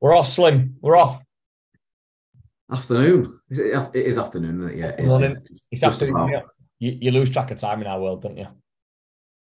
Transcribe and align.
We're 0.00 0.14
off, 0.14 0.28
Slim. 0.28 0.76
We're 0.80 0.96
off. 0.96 1.22
Afternoon. 2.70 3.40
Is 3.50 3.58
it, 3.58 3.90
it 3.94 4.06
is 4.06 4.18
afternoon, 4.18 4.60
isn't 4.60 4.70
it? 4.72 4.78
Yeah. 4.78 4.88
It 4.90 5.00
is, 5.00 5.10
Morning. 5.10 5.30
yeah. 5.32 5.38
It's 5.50 5.66
It's 5.70 5.80
just 5.80 6.02
after 6.02 6.10
about- 6.10 6.44
you, 6.78 6.96
you, 7.00 7.10
lose 7.10 7.30
track 7.30 7.50
of 7.50 7.58
time 7.58 7.80
in 7.80 7.88
our 7.88 8.00
world, 8.00 8.22
don't 8.22 8.36
you? 8.36 8.46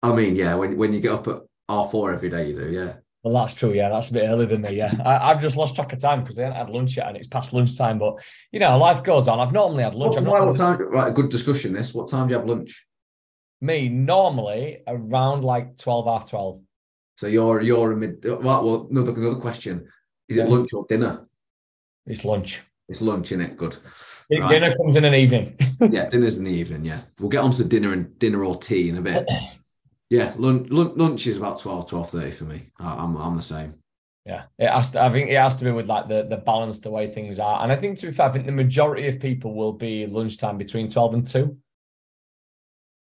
I 0.03 0.15
mean, 0.15 0.37
yeah, 0.37 0.55
when 0.55 0.77
when 0.77 0.93
you 0.93 1.01
get 1.01 1.13
up 1.13 1.27
at 1.27 1.41
half 1.69 1.91
four 1.91 2.13
every 2.13 2.29
day, 2.29 2.51
you 2.51 2.57
do, 2.57 2.71
yeah. 2.71 2.93
Well, 3.25 3.35
that's 3.35 3.55
true. 3.55 3.73
Yeah, 3.73 3.89
that's 3.89 4.11
a 4.11 4.13
bit 4.13 4.29
earlier 4.29 4.47
than 4.47 4.61
me. 4.61 4.77
Yeah, 4.77 4.95
I, 5.05 5.31
I've 5.31 5.41
just 5.41 5.57
lost 5.57 5.75
track 5.75 5.93
of 5.95 5.99
time 5.99 6.23
because 6.23 6.39
I 6.39 6.43
haven't 6.43 6.59
had 6.59 6.71
lunch 6.71 6.97
yet, 6.97 7.09
and 7.09 7.17
it's 7.17 7.27
past 7.27 7.53
lunchtime. 7.55 7.99
But 7.99 8.23
you 8.53 8.61
know, 8.61 8.77
life 8.77 9.03
goes 9.03 9.27
on. 9.27 9.41
I've 9.41 9.53
normally 9.53 9.83
had 9.83 9.95
lunch. 9.95 10.15
What, 10.15 10.47
what 10.47 10.57
time? 10.57 10.79
Right, 10.79 11.09
a 11.09 11.13
good 11.13 11.31
discussion. 11.31 11.73
This. 11.73 11.95
What 11.95 12.09
time 12.09 12.29
do 12.29 12.35
you 12.35 12.39
have 12.39 12.47
lunch? 12.49 12.87
me 13.61 13.89
normally 13.89 14.83
around 14.87 15.43
like 15.43 15.77
twelve 15.79 16.07
half 16.07 16.29
twelve. 16.31 16.61
So 17.17 17.27
you're 17.27 17.63
you're 17.63 17.93
a 17.93 17.97
mid. 17.97 18.25
Right, 18.25 18.41
well, 18.43 18.87
another 18.91 19.13
another 19.13 19.41
question. 19.41 19.89
Is 20.29 20.39
it 20.39 20.49
lunch 20.49 20.73
or 20.73 20.87
dinner? 20.89 21.27
It's 22.07 22.25
lunch. 22.25 22.63
It's 22.89 23.01
lunch, 23.01 23.33
isn't 23.33 23.41
it? 23.41 23.57
Good. 23.57 23.77
Right. 24.31 24.49
Dinner 24.49 24.75
comes 24.77 24.97
in 24.97 25.05
an 25.05 25.15
evening. 25.15 25.57
Yeah, 25.91 26.09
dinner's 26.09 26.39
in 26.39 26.45
the 26.45 26.51
evening. 26.51 26.85
Yeah, 26.85 27.03
we'll 27.19 27.29
get 27.29 27.43
on 27.43 27.51
to 27.53 27.65
dinner 27.65 27.93
and 27.93 28.19
dinner 28.19 28.45
or 28.45 28.57
tea 28.57 28.89
in 28.89 28.97
a 28.97 29.03
bit. 29.03 29.29
Yeah, 30.11 30.35
lunch 30.37 30.69
lunch 30.71 31.27
is 31.27 31.39
about 31.39 31.59
12, 31.59 31.91
12.30 31.91 32.35
for 32.35 32.45
me. 32.45 32.71
I'm 32.79 33.17
I'm 33.17 33.37
the 33.37 33.43
same. 33.43 33.75
Yeah, 34.27 34.45
it 34.59 34.69
has 34.69 34.91
to. 34.91 35.03
I 35.03 35.11
think 35.11 35.31
it 35.31 35.35
has 35.35 35.57
to 35.57 35.65
be 35.65 35.73
with 35.73 35.87
like 35.87 36.09
the 36.09 36.25
the 36.25 36.37
balance, 36.37 36.79
the 36.81 36.91
way 36.91 37.11
things 37.11 37.41
are. 37.41 37.63
And 37.63 37.73
I 37.73 37.77
think 37.77 37.99
to 37.99 38.07
be 38.07 38.13
fair, 38.13 38.29
I 38.29 38.33
think 38.33 38.47
the 38.47 38.53
majority 38.53 39.09
of 39.09 39.19
people 39.19 39.55
will 39.55 39.73
be 39.73 40.07
lunchtime 40.07 40.57
between 40.57 40.89
twelve 40.89 41.15
and 41.15 41.27
two. 41.27 41.57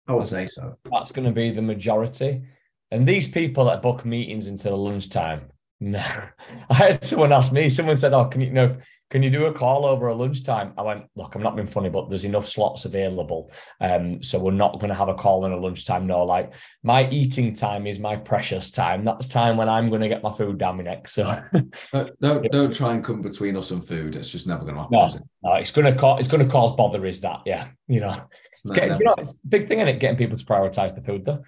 I 0.08 0.14
would 0.14 0.26
say 0.26 0.48
so. 0.48 0.78
That's 0.92 1.12
going 1.12 1.28
to 1.28 1.34
be 1.34 1.52
the 1.52 1.62
majority. 1.62 2.44
And 2.92 3.08
these 3.08 3.28
people 3.28 3.66
that 3.66 3.82
book 3.82 4.06
meetings 4.06 4.48
into 4.48 4.64
the 4.70 4.78
lunchtime, 4.78 5.50
no. 5.86 6.04
I 6.70 6.74
had 6.74 7.06
someone 7.06 7.32
ask 7.32 7.52
me. 7.52 7.70
Someone 7.70 7.96
said, 7.96 8.12
"Oh, 8.12 8.26
can 8.26 8.42
you, 8.42 8.48
you 8.48 8.54
know, 8.54 8.76
can 9.12 9.22
you 9.22 9.30
do 9.30 9.46
a 9.46 9.54
call 9.54 9.86
over 9.86 10.08
a 10.08 10.16
lunchtime?" 10.16 10.74
I 10.80 10.82
went, 10.82 11.04
"Look, 11.16 11.36
I'm 11.36 11.44
not 11.44 11.56
being 11.56 11.68
funny, 11.68 11.90
but 11.90 12.10
there's 12.10 12.26
enough 12.26 12.48
slots 12.48 12.86
available, 12.86 13.52
um, 13.80 14.24
so 14.24 14.40
we're 14.40 14.52
not 14.52 14.80
going 14.80 14.90
to 14.90 14.96
have 14.96 15.10
a 15.10 15.14
call 15.14 15.46
in 15.46 15.52
a 15.52 15.58
lunchtime. 15.58 16.08
No, 16.08 16.26
like 16.26 16.54
my 16.82 17.08
eating 17.12 17.54
time 17.54 17.86
is 17.86 18.00
my 18.00 18.16
precious 18.16 18.72
time. 18.72 19.06
That's 19.06 19.28
time 19.28 19.58
when 19.58 19.70
I'm 19.70 19.90
going 19.90 20.02
to 20.02 20.10
get 20.10 20.24
my 20.24 20.34
food 20.34 20.58
down 20.58 20.78
my 20.78 20.84
neck. 20.84 21.08
So 21.08 21.40
Don't 21.94 22.20
don't, 22.20 22.52
don't 22.52 22.74
try 22.74 22.94
and 22.94 23.04
come 23.04 23.22
between 23.22 23.56
us 23.56 23.70
and 23.70 23.86
food. 23.86 24.16
It's 24.16 24.32
just 24.32 24.48
never 24.48 24.64
going 24.64 24.76
to 24.76 24.82
happen. 24.82 24.98
No. 24.98 25.06
Is 25.06 25.16
it? 25.18 25.24
uh, 25.46 25.54
it's 25.54 25.72
going 25.72 25.94
to 25.94 26.00
cause 26.00 26.20
it's 26.20 26.28
going 26.28 26.44
to 26.44 26.52
cause 26.52 26.76
bother. 26.76 27.06
Is 27.06 27.22
that? 27.22 27.42
Yeah, 27.46 27.68
you 27.88 28.00
know, 28.00 28.24
It's 28.50 28.66
it's 28.66 28.72
getting, 28.72 28.98
you 28.98 29.06
know, 29.06 29.14
it's 29.20 29.34
a 29.34 29.48
big 29.48 29.68
thing 29.68 29.80
in 29.82 29.88
it, 29.88 30.00
getting 30.00 30.18
people 30.18 30.36
to 30.36 30.46
prioritize 30.46 30.96
the 30.96 31.02
food 31.04 31.26
though. 31.26 31.44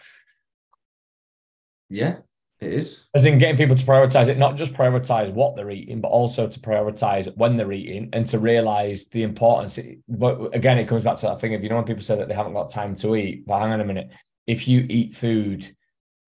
Yeah, 1.89 2.17
it 2.59 2.73
is. 2.73 3.05
As 3.13 3.25
in 3.25 3.37
getting 3.37 3.57
people 3.57 3.75
to 3.75 3.85
prioritize 3.85 4.29
it, 4.29 4.37
not 4.37 4.55
just 4.55 4.73
prioritize 4.73 5.31
what 5.31 5.55
they're 5.55 5.69
eating, 5.69 6.01
but 6.01 6.07
also 6.07 6.47
to 6.47 6.59
prioritize 6.59 7.35
when 7.37 7.55
they're 7.55 7.71
eating 7.71 8.09
and 8.13 8.25
to 8.27 8.39
realize 8.39 9.05
the 9.09 9.23
importance. 9.23 9.77
But 10.09 10.55
again, 10.55 10.79
it 10.79 10.87
comes 10.87 11.03
back 11.03 11.17
to 11.17 11.27
that 11.27 11.39
thing 11.39 11.53
of 11.53 11.63
you 11.63 11.69
know 11.69 11.75
when 11.75 11.85
people 11.85 12.01
say 12.01 12.17
that 12.17 12.27
they 12.27 12.33
haven't 12.33 12.53
got 12.53 12.69
time 12.69 12.95
to 12.97 13.15
eat. 13.15 13.45
But 13.45 13.59
hang 13.59 13.73
on 13.73 13.81
a 13.81 13.85
minute, 13.85 14.09
if 14.47 14.67
you 14.67 14.85
eat 14.89 15.15
food 15.15 15.75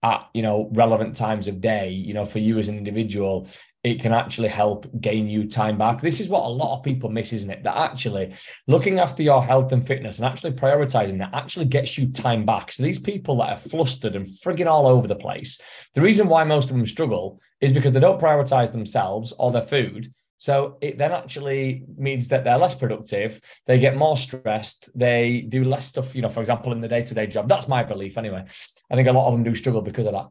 at 0.03 0.30
you 0.33 0.44
know 0.44 0.69
relevant 0.73 1.16
times 1.16 1.47
of 1.47 1.61
day, 1.61 1.89
you 1.89 2.13
know 2.13 2.25
for 2.25 2.39
you 2.39 2.59
as 2.59 2.67
an 2.67 2.77
individual, 2.77 3.47
it 3.83 4.02
can 4.02 4.11
actually 4.11 4.49
help 4.49 4.88
gain 4.99 5.27
you 5.27 5.47
time 5.47 5.77
back. 5.77 6.02
This 6.02 6.19
is 6.19 6.27
what 6.27 6.44
a 6.44 6.49
lot 6.49 6.77
of 6.77 6.83
people 6.83 7.09
miss, 7.09 7.31
isn't 7.31 7.49
it? 7.49 7.63
That 7.63 7.77
actually 7.77 8.33
looking 8.67 8.99
after 8.99 9.23
your 9.23 9.44
health 9.44 9.71
and 9.71 9.86
fitness 9.86 10.17
and 10.17 10.25
actually 10.25 10.52
prioritizing 10.52 11.19
that 11.19 11.33
actually 11.33 11.66
gets 11.66 11.97
you 11.97 12.11
time 12.11 12.45
back. 12.45 12.71
So 12.71 12.83
these 12.83 12.99
people 12.99 13.38
that 13.38 13.49
are 13.49 13.58
flustered 13.58 14.16
and 14.16 14.27
frigging 14.27 14.67
all 14.67 14.86
over 14.86 15.08
the 15.08 15.16
place, 15.16 15.61
the 15.94 16.02
reason 16.02 16.27
why 16.27 16.44
most 16.44 16.69
of 16.69 16.75
them 16.75 16.86
struggle 16.86 17.39
is 17.61 17.71
because 17.71 17.94
they 17.94 18.02
don't 18.02 18.21
prioritize 18.21 18.71
themselves 18.71 19.33
or 19.39 19.52
their 19.52 19.63
food. 19.63 20.14
So 20.39 20.77
it 20.81 20.97
then 20.97 21.11
actually 21.11 21.83
means 21.97 22.30
that 22.30 22.45
they're 22.45 22.58
less 22.58 22.73
productive, 22.73 23.41
they 23.66 23.77
get 23.77 23.97
more 23.97 24.16
stressed, 24.16 24.89
they 24.95 25.41
do 25.41 25.65
less 25.65 25.86
stuff, 25.86 26.15
you 26.15 26.21
know, 26.21 26.30
for 26.30 26.39
example, 26.39 26.71
in 26.71 26.80
the 26.80 26.87
day-to-day 26.87 27.27
job. 27.27 27.49
That's 27.49 27.67
my 27.67 27.83
belief 27.83 28.17
anyway. 28.17 28.45
I 28.89 28.95
think 28.95 29.08
a 29.08 29.11
lot 29.11 29.27
of 29.27 29.33
them 29.33 29.43
do 29.43 29.53
struggle 29.53 29.82
because 29.82 30.05
of 30.05 30.14
that. 30.14 30.30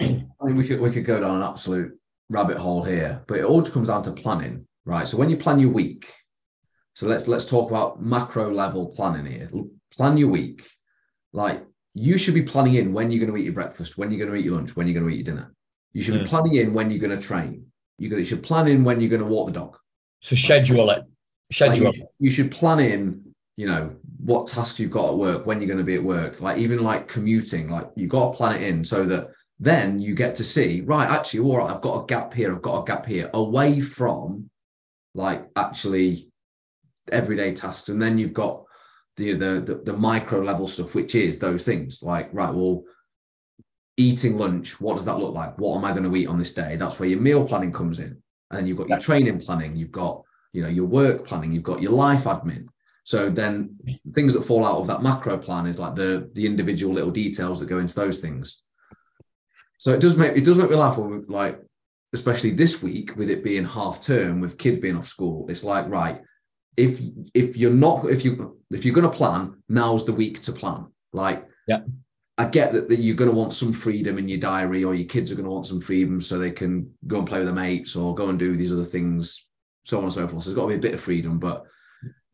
I 0.00 0.46
mean, 0.46 0.56
we 0.56 0.66
could 0.66 0.80
we 0.80 0.90
could 0.90 1.04
go 1.04 1.20
down 1.20 1.36
an 1.36 1.42
absolute 1.42 1.98
rabbit 2.30 2.56
hole 2.56 2.82
here, 2.82 3.22
but 3.26 3.38
it 3.38 3.44
all 3.44 3.60
just 3.60 3.72
comes 3.74 3.88
down 3.88 4.02
to 4.04 4.12
planning, 4.12 4.66
right? 4.84 5.06
So 5.06 5.16
when 5.16 5.30
you 5.30 5.36
plan 5.36 5.60
your 5.60 5.70
week, 5.70 6.12
so 6.94 7.06
let's 7.06 7.26
let's 7.28 7.46
talk 7.46 7.70
about 7.70 8.02
macro 8.02 8.52
level 8.52 8.88
planning 8.88 9.26
here. 9.30 9.50
Plan 9.92 10.16
your 10.16 10.28
week, 10.28 10.66
like 11.32 11.64
you 11.94 12.18
should 12.18 12.34
be 12.34 12.42
planning 12.42 12.74
in 12.74 12.92
when 12.92 13.10
you're 13.10 13.20
going 13.24 13.32
to 13.32 13.38
eat 13.38 13.44
your 13.44 13.52
breakfast, 13.52 13.96
when 13.98 14.10
you're 14.10 14.18
going 14.18 14.30
to 14.32 14.36
eat 14.36 14.44
your 14.44 14.56
lunch, 14.56 14.74
when 14.76 14.86
you're 14.86 14.94
going 15.00 15.06
to 15.06 15.12
eat 15.12 15.24
your 15.26 15.34
dinner. 15.34 15.54
You 15.92 16.02
should 16.02 16.14
be 16.14 16.20
Mm. 16.26 16.28
planning 16.28 16.54
in 16.54 16.74
when 16.74 16.90
you're 16.90 16.98
going 16.98 17.16
to 17.16 17.22
train. 17.22 17.66
You're 17.98 18.10
going 18.10 18.22
to, 18.22 18.28
you 18.28 18.28
should 18.28 18.42
plan 18.42 18.66
in 18.66 18.82
when 18.82 19.00
you're 19.00 19.10
going 19.10 19.22
to 19.22 19.28
walk 19.28 19.46
the 19.46 19.52
dog. 19.52 19.76
So 20.20 20.34
schedule 20.34 20.80
it. 20.80 20.84
Like, 20.84 21.02
Schedule 21.52 21.94
you, 21.94 22.02
it. 22.02 22.08
you 22.18 22.30
should 22.30 22.50
plan 22.50 22.80
in, 22.80 23.22
you 23.56 23.66
know, 23.66 23.94
what 24.18 24.48
tasks 24.48 24.80
you've 24.80 24.90
got 24.90 25.10
at 25.12 25.18
work, 25.18 25.46
when 25.46 25.60
you're 25.60 25.68
going 25.68 25.78
to 25.78 25.84
be 25.84 25.94
at 25.94 26.02
work, 26.02 26.40
like 26.40 26.58
even 26.58 26.82
like 26.82 27.06
commuting, 27.06 27.68
like 27.68 27.88
you've 27.94 28.10
got 28.10 28.30
to 28.32 28.36
plan 28.36 28.56
it 28.60 28.66
in 28.66 28.84
so 28.84 29.04
that 29.04 29.30
then 29.60 29.98
you 29.98 30.14
get 30.14 30.34
to 30.36 30.44
see, 30.44 30.80
right, 30.82 31.08
actually, 31.08 31.40
all 31.40 31.58
right, 31.58 31.72
I've 31.72 31.80
got 31.80 32.02
a 32.02 32.06
gap 32.06 32.34
here, 32.34 32.54
I've 32.54 32.62
got 32.62 32.82
a 32.82 32.84
gap 32.84 33.06
here, 33.06 33.30
away 33.34 33.80
from 33.80 34.50
like 35.14 35.48
actually 35.56 36.30
everyday 37.12 37.54
tasks. 37.54 37.88
And 37.88 38.02
then 38.02 38.18
you've 38.18 38.32
got 38.32 38.64
the 39.16 39.32
the 39.32 39.60
the, 39.60 39.74
the 39.84 39.96
micro 39.96 40.42
level 40.42 40.66
stuff, 40.66 40.94
which 40.94 41.14
is 41.14 41.38
those 41.38 41.64
things 41.64 42.02
like, 42.02 42.28
right, 42.32 42.52
well, 42.52 42.82
eating 43.96 44.38
lunch, 44.38 44.80
what 44.80 44.96
does 44.96 45.04
that 45.04 45.18
look 45.18 45.34
like? 45.34 45.56
What 45.58 45.76
am 45.76 45.84
I 45.84 45.92
going 45.92 46.10
to 46.10 46.16
eat 46.16 46.26
on 46.26 46.38
this 46.38 46.54
day? 46.54 46.76
That's 46.76 46.98
where 46.98 47.08
your 47.08 47.20
meal 47.20 47.46
planning 47.46 47.72
comes 47.72 48.00
in. 48.00 48.20
And 48.50 48.58
then 48.58 48.66
you've 48.66 48.78
got 48.78 48.88
your 48.88 48.98
training 48.98 49.40
planning, 49.40 49.76
you've 49.76 49.92
got 49.92 50.24
you 50.54 50.62
know 50.62 50.68
your 50.68 50.86
work 50.86 51.26
planning 51.26 51.52
you've 51.52 51.62
got 51.62 51.82
your 51.82 51.92
life 51.92 52.24
admin 52.24 52.66
so 53.02 53.28
then 53.28 53.76
things 54.14 54.32
that 54.32 54.46
fall 54.46 54.64
out 54.64 54.78
of 54.78 54.86
that 54.86 55.02
macro 55.02 55.36
plan 55.36 55.66
is 55.66 55.78
like 55.78 55.94
the 55.94 56.30
the 56.34 56.46
individual 56.46 56.94
little 56.94 57.10
details 57.10 57.60
that 57.60 57.66
go 57.66 57.78
into 57.78 57.94
those 57.94 58.20
things 58.20 58.62
so 59.78 59.92
it 59.92 60.00
does 60.00 60.16
make 60.16 60.36
it 60.36 60.44
does 60.44 60.56
make 60.56 60.70
me 60.70 60.76
laugh 60.76 60.98
when 60.98 61.10
we, 61.10 61.18
like 61.26 61.60
especially 62.12 62.50
this 62.50 62.82
week 62.82 63.16
with 63.16 63.30
it 63.30 63.42
being 63.42 63.64
half 63.64 64.02
term 64.02 64.40
with 64.40 64.58
kids 64.58 64.80
being 64.80 64.96
off 64.96 65.08
school 65.08 65.46
it's 65.48 65.64
like 65.64 65.88
right 65.88 66.22
if 66.76 67.00
if 67.34 67.56
you're 67.56 67.72
not 67.72 68.08
if 68.10 68.24
you 68.24 68.60
if 68.70 68.84
you're 68.84 68.94
going 68.94 69.10
to 69.10 69.16
plan 69.16 69.54
now's 69.68 70.04
the 70.04 70.12
week 70.12 70.40
to 70.42 70.52
plan 70.52 70.86
like 71.12 71.46
Yeah. 71.66 71.80
I 72.36 72.48
get 72.48 72.72
that, 72.72 72.88
that 72.88 72.98
you're 72.98 73.14
going 73.14 73.30
to 73.30 73.36
want 73.36 73.54
some 73.54 73.72
freedom 73.72 74.18
in 74.18 74.28
your 74.28 74.40
diary, 74.40 74.82
or 74.82 74.92
your 74.92 75.06
kids 75.06 75.30
are 75.30 75.36
going 75.36 75.44
to 75.44 75.52
want 75.52 75.68
some 75.68 75.80
freedom 75.80 76.20
so 76.20 76.36
they 76.36 76.50
can 76.50 76.92
go 77.06 77.18
and 77.18 77.28
play 77.28 77.38
with 77.38 77.46
their 77.46 77.54
mates 77.54 77.94
or 77.94 78.12
go 78.12 78.28
and 78.28 78.40
do 78.40 78.56
these 78.56 78.72
other 78.72 78.84
things 78.84 79.46
so 79.84 79.98
on 79.98 80.04
and 80.04 80.12
so 80.12 80.26
forth. 80.26 80.42
So 80.42 80.50
there's 80.50 80.56
got 80.56 80.62
to 80.62 80.68
be 80.68 80.74
a 80.74 80.78
bit 80.78 80.94
of 80.94 81.00
freedom, 81.00 81.38
but 81.38 81.64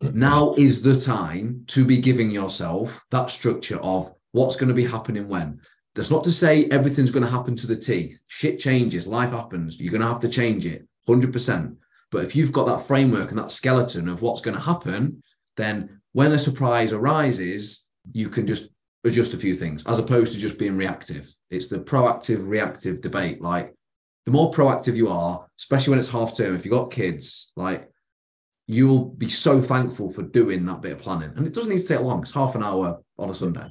now 0.01 0.55
is 0.55 0.81
the 0.81 0.99
time 0.99 1.65
to 1.67 1.85
be 1.85 1.99
giving 1.99 2.31
yourself 2.31 3.05
that 3.11 3.29
structure 3.31 3.79
of 3.79 4.13
what's 4.33 4.57
going 4.57 4.69
to 4.69 4.75
be 4.75 4.87
happening 4.87 5.29
when. 5.29 5.61
That's 5.95 6.11
not 6.11 6.25
to 6.25 6.33
say 6.33 6.67
everything's 6.67 7.11
going 7.11 7.25
to 7.25 7.31
happen 7.31 7.57
to 7.57 7.67
the 7.67 7.77
T. 7.77 8.15
Shit 8.29 8.59
changes, 8.59 9.07
life 9.07 9.31
happens. 9.31 9.81
You're 9.81 9.91
going 9.91 10.03
to 10.03 10.07
have 10.07 10.21
to 10.21 10.29
change 10.29 10.67
it 10.67 10.87
100%. 11.09 11.77
But 12.11 12.25
if 12.25 12.35
you've 12.35 12.53
got 12.53 12.67
that 12.67 12.87
framework 12.87 13.31
and 13.31 13.39
that 13.39 13.53
skeleton 13.53 14.09
of 14.09 14.23
what's 14.23 14.41
going 14.41 14.57
to 14.57 14.63
happen, 14.63 15.23
then 15.57 16.01
when 16.13 16.33
a 16.33 16.39
surprise 16.39 16.93
arises, 16.93 17.87
you 18.13 18.29
can 18.29 18.47
just 18.47 18.71
adjust 19.05 19.35
a 19.35 19.39
few 19.39 19.55
things 19.55 19.87
as 19.87 19.99
opposed 19.99 20.33
to 20.33 20.39
just 20.39 20.59
being 20.59 20.77
reactive. 20.77 21.33
It's 21.51 21.69
the 21.69 21.79
proactive, 21.79 22.49
reactive 22.49 23.01
debate. 23.01 23.41
Like 23.41 23.75
the 24.27 24.33
more 24.33 24.51
proactive 24.51 24.97
you 24.97 25.09
are, 25.09 25.47
especially 25.59 25.91
when 25.91 25.99
it's 25.99 26.11
half 26.11 26.37
term, 26.37 26.55
if 26.55 26.65
you've 26.65 26.73
got 26.73 26.91
kids, 26.91 27.53
like 27.57 27.91
you'll 28.67 29.07
be 29.07 29.29
so 29.29 29.61
thankful 29.61 30.13
for 30.13 30.23
doing 30.23 30.65
that 30.67 30.83
bit 30.83 30.93
of 30.93 30.99
planning. 30.99 31.33
And 31.37 31.47
it 31.47 31.55
doesn't 31.55 31.71
need 31.71 31.81
to 31.81 31.87
take 31.87 32.01
long. 32.01 32.23
It's 32.23 32.33
half 32.33 32.55
an 32.55 32.63
hour 32.63 33.01
on 33.19 33.31
a 33.31 33.35
Sunday. 33.35 33.67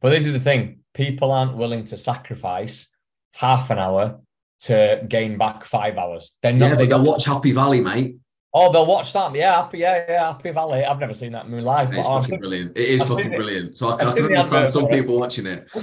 But 0.00 0.10
this 0.10 0.26
is 0.26 0.32
the 0.32 0.40
thing: 0.40 0.80
people 0.94 1.30
aren't 1.32 1.56
willing 1.56 1.84
to 1.86 1.96
sacrifice 1.96 2.88
half 3.32 3.70
an 3.70 3.78
hour 3.78 4.20
to 4.60 5.04
gain 5.08 5.36
back 5.36 5.64
five 5.64 5.98
hours. 5.98 6.36
They're 6.42 6.52
not. 6.52 6.68
Yeah, 6.70 6.74
they 6.76 6.86
they'll 6.86 7.04
watch 7.04 7.24
Happy 7.24 7.52
Valley, 7.52 7.80
mate. 7.80 8.16
Oh, 8.56 8.72
they'll 8.72 8.86
watch 8.86 9.12
that. 9.12 9.34
Yeah, 9.34 9.62
happy. 9.62 9.78
Yeah, 9.78 10.04
yeah, 10.08 10.26
Happy 10.32 10.52
Valley. 10.52 10.84
I've 10.84 11.00
never 11.00 11.12
seen 11.12 11.32
that 11.32 11.44
in 11.46 11.50
my 11.50 11.58
life. 11.58 11.90
It's 11.92 12.06
fucking 12.06 12.38
brilliant. 12.38 12.76
It 12.78 12.88
is 12.88 13.00
I've 13.02 13.08
fucking 13.08 13.32
it. 13.32 13.36
brilliant. 13.36 13.76
So 13.76 13.88
I, 13.88 14.08
I 14.08 14.14
can 14.14 14.24
understand 14.26 14.68
some 14.70 14.86
people 14.86 15.18
watching 15.18 15.46
it. 15.46 15.68
but 15.74 15.82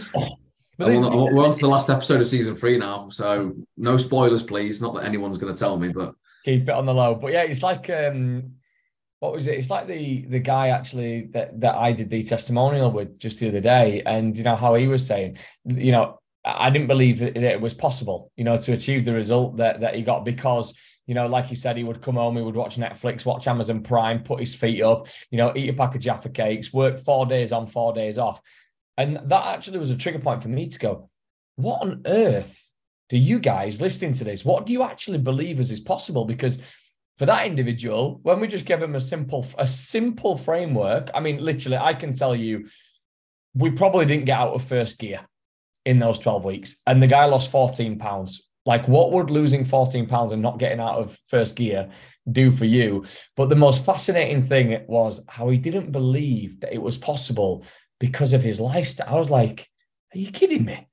this- 0.78 0.98
we're, 0.98 1.06
on- 1.06 1.36
we're 1.36 1.46
on 1.46 1.54
to 1.54 1.60
the 1.60 1.68
last 1.68 1.90
episode 1.90 2.22
of 2.22 2.28
season 2.28 2.56
three 2.56 2.78
now. 2.78 3.10
So 3.10 3.54
no 3.76 3.98
spoilers, 3.98 4.42
please. 4.42 4.82
Not 4.82 4.96
that 4.96 5.04
anyone's 5.04 5.38
going 5.38 5.54
to 5.54 5.60
tell 5.60 5.78
me, 5.78 5.90
but 5.90 6.16
keep 6.46 6.64
it 6.64 6.70
on 6.70 6.86
the 6.86 6.94
low. 6.94 7.14
But 7.16 7.34
yeah, 7.34 7.42
it's 7.44 7.62
like 7.62 7.90
um, 7.90 8.54
what 9.22 9.34
was 9.34 9.48
it? 9.48 9.58
It's 9.58 9.70
like 9.70 9.88
the 9.88 10.26
the 10.26 10.40
guy 10.40 10.70
actually 10.70 11.28
that 11.34 11.62
that 11.62 11.76
I 11.76 11.94
did 11.94 12.10
the 12.10 12.24
testimonial 12.24 12.92
with 12.92 13.20
just 13.20 13.40
the 13.40 13.48
other 13.48 13.62
day, 13.62 14.02
and 14.06 14.36
you 14.36 14.44
know 14.44 14.56
how 14.56 14.74
he 14.74 14.88
was 14.88 15.06
saying, 15.06 15.38
you 15.64 15.92
know, 15.92 16.20
I 16.44 16.72
didn't 16.72 16.88
believe 16.88 17.20
that 17.20 17.38
it 17.38 17.62
was 17.62 17.76
possible, 17.76 18.32
you 18.36 18.44
know, 18.44 18.58
to 18.58 18.74
achieve 18.74 19.06
the 19.06 19.14
result 19.14 19.58
that 19.58 19.80
that 19.82 19.96
he 19.96 20.02
got 20.02 20.26
because. 20.26 20.74
You 21.08 21.16
know, 21.16 21.28
like 21.28 21.48
he 21.48 21.56
said, 21.56 21.76
he 21.76 21.84
would 21.84 22.02
come 22.02 22.16
home, 22.16 22.38
he 22.38 22.44
would 22.44 22.56
watch 22.56 22.78
Netflix, 22.78 23.26
watch 23.26 23.46
Amazon 23.46 23.82
Prime, 23.84 24.24
put 24.24 24.40
his 24.40 24.56
feet 24.56 24.82
up, 24.82 25.08
you 25.30 25.38
know, 25.38 25.52
eat 25.56 25.68
a 25.68 25.74
pack 25.74 25.94
of 25.94 26.00
Jaffa 26.00 26.30
cakes, 26.30 26.72
work 26.72 27.00
four 27.00 27.26
days 27.26 27.52
on, 27.52 27.68
four 27.68 27.92
days 27.92 28.18
off. 28.18 28.40
And 28.98 29.20
that 29.26 29.46
actually 29.48 29.80
was 29.80 29.92
a 29.92 29.98
trigger 29.98 30.20
point 30.20 30.42
for 30.42 30.48
me 30.48 30.70
to 30.70 30.80
go, 30.80 31.10
what 31.58 31.82
on 31.82 32.04
earth 32.06 32.66
do 33.10 33.18
you 33.18 33.40
guys 33.40 33.82
listening 33.82 34.14
to 34.14 34.24
this, 34.24 34.46
what 34.46 34.66
do 34.66 34.72
you 34.72 34.84
actually 34.84 35.18
believe 35.18 35.60
is 35.60 35.72
is 35.72 35.82
possible? 35.82 36.24
Because 36.24 36.60
for 37.22 37.28
that 37.28 37.46
individual, 37.46 38.20
when 38.24 38.40
we 38.40 38.48
just 38.48 38.66
give 38.66 38.82
him 38.82 38.96
a 38.96 39.00
simple, 39.00 39.46
a 39.60 39.68
simple 39.68 40.36
framework, 40.36 41.12
I 41.14 41.20
mean, 41.20 41.38
literally, 41.38 41.78
I 41.78 41.94
can 41.94 42.16
tell 42.16 42.36
you, 42.36 42.68
we 43.54 43.70
probably 43.70 44.08
didn't 44.08 44.26
get 44.26 44.40
out 44.40 44.56
of 44.56 44.64
first 44.64 44.98
gear 44.98 45.20
in 45.86 46.00
those 46.00 46.18
12 46.18 46.44
weeks. 46.44 46.78
And 46.88 47.00
the 47.00 47.06
guy 47.06 47.26
lost 47.26 47.52
14 47.52 48.00
pounds. 48.00 48.50
Like, 48.66 48.88
what 48.88 49.12
would 49.12 49.30
losing 49.30 49.66
14 49.66 50.08
pounds 50.08 50.34
and 50.34 50.42
not 50.42 50.58
getting 50.58 50.80
out 50.80 50.98
of 50.98 51.16
first 51.28 51.56
gear 51.56 51.92
do 52.32 52.50
for 52.50 52.66
you? 52.66 53.06
But 53.36 53.50
the 53.50 53.56
most 53.56 53.86
fascinating 53.86 54.48
thing 54.48 54.84
was 54.88 55.24
how 55.30 55.48
he 55.50 55.60
didn't 55.60 55.92
believe 55.92 56.62
that 56.62 56.74
it 56.74 56.82
was 56.82 56.98
possible 56.98 57.64
because 58.00 58.34
of 58.34 58.42
his 58.42 58.60
lifestyle. 58.60 59.14
I 59.14 59.20
was 59.20 59.30
like, 59.30 59.68
are 60.16 60.18
you 60.18 60.32
kidding 60.32 60.66
me? 60.66 60.88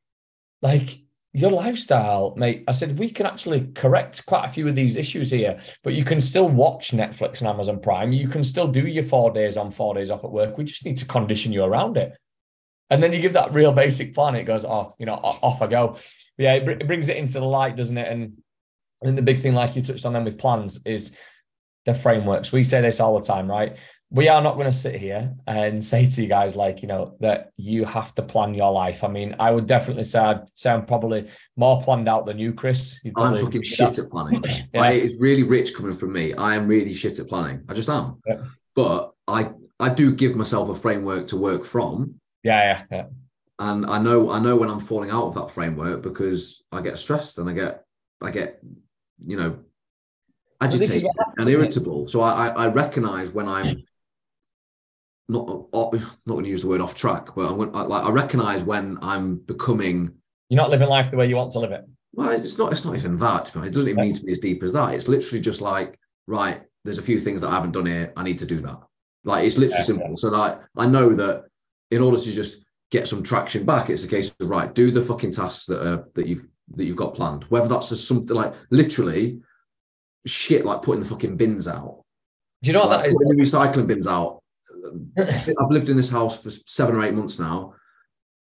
Like, 0.60 0.98
your 1.38 1.52
lifestyle, 1.52 2.34
mate. 2.36 2.64
I 2.66 2.72
said, 2.72 2.98
we 2.98 3.10
can 3.10 3.26
actually 3.26 3.68
correct 3.74 4.26
quite 4.26 4.46
a 4.46 4.48
few 4.48 4.66
of 4.68 4.74
these 4.74 4.96
issues 4.96 5.30
here, 5.30 5.60
but 5.84 5.94
you 5.94 6.04
can 6.04 6.20
still 6.20 6.48
watch 6.48 6.90
Netflix 6.90 7.40
and 7.40 7.48
Amazon 7.48 7.80
Prime. 7.80 8.12
You 8.12 8.28
can 8.28 8.42
still 8.42 8.66
do 8.66 8.86
your 8.86 9.04
four 9.04 9.30
days 9.30 9.56
on, 9.56 9.70
four 9.70 9.94
days 9.94 10.10
off 10.10 10.24
at 10.24 10.30
work. 10.30 10.58
We 10.58 10.64
just 10.64 10.84
need 10.84 10.96
to 10.98 11.04
condition 11.04 11.52
you 11.52 11.62
around 11.62 11.96
it. 11.96 12.12
And 12.90 13.02
then 13.02 13.12
you 13.12 13.20
give 13.20 13.34
that 13.34 13.52
real 13.52 13.72
basic 13.72 14.14
plan, 14.14 14.34
it 14.34 14.44
goes, 14.44 14.64
oh, 14.64 14.94
you 14.98 15.06
know, 15.06 15.14
off 15.14 15.62
I 15.62 15.66
go. 15.66 15.98
Yeah, 16.38 16.54
it, 16.54 16.86
brings 16.86 17.08
it 17.08 17.18
into 17.18 17.34
the 17.34 17.44
light, 17.44 17.76
doesn't 17.76 17.98
it? 17.98 18.10
And 18.10 18.42
then 19.02 19.14
the 19.14 19.22
big 19.22 19.40
thing, 19.40 19.54
like 19.54 19.76
you 19.76 19.82
touched 19.82 20.06
on 20.06 20.14
them 20.14 20.24
with 20.24 20.38
plans, 20.38 20.80
is 20.84 21.12
the 21.84 21.94
frameworks. 21.94 22.50
We 22.50 22.64
say 22.64 22.80
this 22.80 23.00
all 23.00 23.18
the 23.18 23.26
time, 23.26 23.48
right? 23.48 23.76
We 24.10 24.28
are 24.28 24.40
not 24.40 24.54
going 24.54 24.66
to 24.66 24.72
sit 24.72 24.94
here 24.94 25.34
and 25.46 25.84
say 25.84 26.08
to 26.08 26.22
you 26.22 26.28
guys, 26.28 26.56
like, 26.56 26.80
you 26.80 26.88
know, 26.88 27.16
that 27.20 27.52
you 27.58 27.84
have 27.84 28.14
to 28.14 28.22
plan 28.22 28.54
your 28.54 28.72
life. 28.72 29.04
I 29.04 29.08
mean, 29.08 29.36
I 29.38 29.50
would 29.50 29.66
definitely 29.66 30.04
say 30.04 30.18
I'd 30.18 30.46
say 30.54 30.70
I'm 30.70 30.86
probably 30.86 31.28
more 31.56 31.82
planned 31.82 32.08
out 32.08 32.24
than 32.24 32.38
you, 32.38 32.54
Chris. 32.54 32.98
You 33.04 33.12
I'm 33.16 33.36
fucking 33.36 33.62
shit 33.62 33.94
that. 33.94 33.98
at 33.98 34.10
planning. 34.10 34.42
yeah. 34.72 34.80
I, 34.80 34.92
it's 34.92 35.16
really 35.20 35.42
rich 35.42 35.74
coming 35.74 35.94
from 35.94 36.14
me. 36.14 36.32
I 36.32 36.54
am 36.54 36.66
really 36.66 36.94
shit 36.94 37.18
at 37.18 37.28
planning. 37.28 37.64
I 37.68 37.74
just 37.74 37.90
am. 37.90 38.22
Yeah. 38.26 38.44
But 38.74 39.12
I 39.26 39.50
I 39.80 39.90
do 39.90 40.14
give 40.14 40.34
myself 40.36 40.70
a 40.70 40.74
framework 40.74 41.26
to 41.28 41.36
work 41.36 41.64
from 41.64 42.18
yeah, 42.42 42.62
yeah, 42.62 42.84
yeah. 42.90 43.06
And 43.58 43.86
I 43.86 43.98
know 43.98 44.30
I 44.30 44.38
know 44.38 44.56
when 44.56 44.70
I'm 44.70 44.80
falling 44.80 45.10
out 45.10 45.26
of 45.26 45.34
that 45.34 45.50
framework 45.50 46.02
because 46.02 46.62
I 46.70 46.80
get 46.80 46.98
stressed 46.98 47.38
and 47.38 47.48
I 47.50 47.52
get 47.52 47.84
I 48.22 48.30
get 48.30 48.60
you 49.26 49.36
know 49.36 49.58
agitated 50.60 51.08
and 51.36 51.48
irritable. 51.48 52.06
So 52.08 52.20
I, 52.20 52.48
I, 52.48 52.64
I 52.64 52.68
recognize 52.68 53.30
when 53.30 53.48
I'm 53.48 53.82
not 55.28 55.66
uh, 55.72 55.90
not 55.92 56.34
going 56.34 56.44
to 56.44 56.50
use 56.50 56.62
the 56.62 56.68
word 56.68 56.80
off 56.80 56.94
track, 56.94 57.34
but 57.34 57.50
I'm 57.50 57.74
I, 57.74 57.82
like 57.82 58.04
I 58.04 58.10
recognize 58.10 58.64
when 58.64 58.98
I'm 59.02 59.36
becoming. 59.36 60.12
You're 60.48 60.56
not 60.56 60.70
living 60.70 60.88
life 60.88 61.10
the 61.10 61.16
way 61.16 61.26
you 61.26 61.36
want 61.36 61.52
to 61.52 61.58
live 61.58 61.72
it. 61.72 61.84
Well, 62.14 62.30
it's 62.30 62.58
not. 62.58 62.72
It's 62.72 62.84
not 62.84 62.96
even 62.96 63.18
that. 63.18 63.54
It 63.54 63.72
doesn't 63.72 63.88
even 63.88 64.04
need 64.04 64.16
to 64.16 64.24
be 64.24 64.32
as 64.32 64.38
deep 64.38 64.62
as 64.62 64.72
that. 64.72 64.94
It's 64.94 65.08
literally 65.08 65.40
just 65.40 65.60
like 65.60 65.98
right. 66.26 66.62
There's 66.84 66.98
a 66.98 67.02
few 67.02 67.20
things 67.20 67.42
that 67.42 67.48
I 67.48 67.54
haven't 67.54 67.72
done 67.72 67.86
here. 67.86 68.12
I 68.16 68.22
need 68.22 68.38
to 68.38 68.46
do 68.46 68.60
that. 68.60 68.78
Like 69.24 69.44
it's 69.44 69.58
literally 69.58 69.80
yeah, 69.80 69.84
simple. 69.84 70.08
Yeah. 70.08 70.14
So 70.16 70.28
like 70.30 70.58
I 70.76 70.86
know 70.86 71.14
that 71.14 71.44
in 71.90 72.00
order 72.00 72.18
to 72.18 72.32
just 72.32 72.64
get 72.90 73.06
some 73.06 73.22
traction 73.22 73.66
back, 73.66 73.90
it's 73.90 74.04
a 74.04 74.08
case 74.08 74.34
of 74.40 74.48
right, 74.48 74.74
do 74.74 74.90
the 74.90 75.02
fucking 75.02 75.32
tasks 75.32 75.66
that 75.66 75.86
are 75.86 76.08
that 76.14 76.26
you've 76.26 76.46
that 76.76 76.84
you've 76.84 76.96
got 76.96 77.14
planned. 77.14 77.44
Whether 77.44 77.68
that's 77.68 77.90
just 77.90 78.08
something 78.08 78.34
like 78.34 78.54
literally 78.70 79.40
shit 80.26 80.64
like 80.64 80.82
putting 80.82 81.02
the 81.02 81.08
fucking 81.08 81.36
bins 81.36 81.68
out. 81.68 82.02
Do 82.62 82.68
you 82.68 82.72
know 82.72 82.86
like, 82.86 83.02
what 83.02 83.04
that 83.04 83.12
putting 83.12 83.36
the 83.36 83.44
recycling 83.44 83.86
bins 83.86 84.06
out. 84.06 84.42
I've 85.18 85.70
lived 85.70 85.88
in 85.88 85.96
this 85.96 86.10
house 86.10 86.40
for 86.40 86.50
seven 86.50 86.96
or 86.96 87.02
eight 87.04 87.14
months 87.14 87.38
now. 87.38 87.74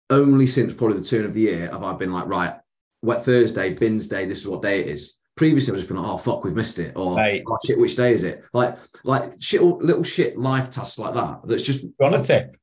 Only 0.09 0.47
since 0.47 0.73
probably 0.73 0.99
the 0.99 1.05
turn 1.05 1.25
of 1.25 1.33
the 1.33 1.41
year 1.41 1.69
have 1.69 1.83
I 1.83 1.93
been 1.93 2.13
like, 2.13 2.27
right, 2.27 2.55
wet 3.01 3.25
Thursday, 3.25 3.73
bins 3.73 4.07
day, 4.07 4.25
this 4.25 4.39
is 4.39 4.47
what 4.47 4.61
day 4.61 4.81
it 4.81 4.87
is. 4.87 5.17
Previously, 5.35 5.71
I've 5.71 5.77
just 5.77 5.87
been 5.87 5.97
like, 5.97 6.09
oh 6.09 6.17
fuck, 6.17 6.43
we've 6.43 6.55
missed 6.55 6.79
it, 6.79 6.93
or 6.95 7.15
right. 7.15 7.43
oh 7.47 7.57
shit, 7.65 7.77
which 7.77 7.95
day 7.95 8.13
is 8.13 8.23
it? 8.23 8.43
Like, 8.53 8.77
like 9.03 9.33
shit, 9.39 9.61
little 9.61 10.03
shit 10.03 10.37
life 10.37 10.71
tasks 10.71 10.97
like 10.97 11.13
that. 11.13 11.41
That's 11.43 11.61
just. 11.61 11.85
on 12.01 12.15
a 12.15 12.23
tip? 12.23 12.57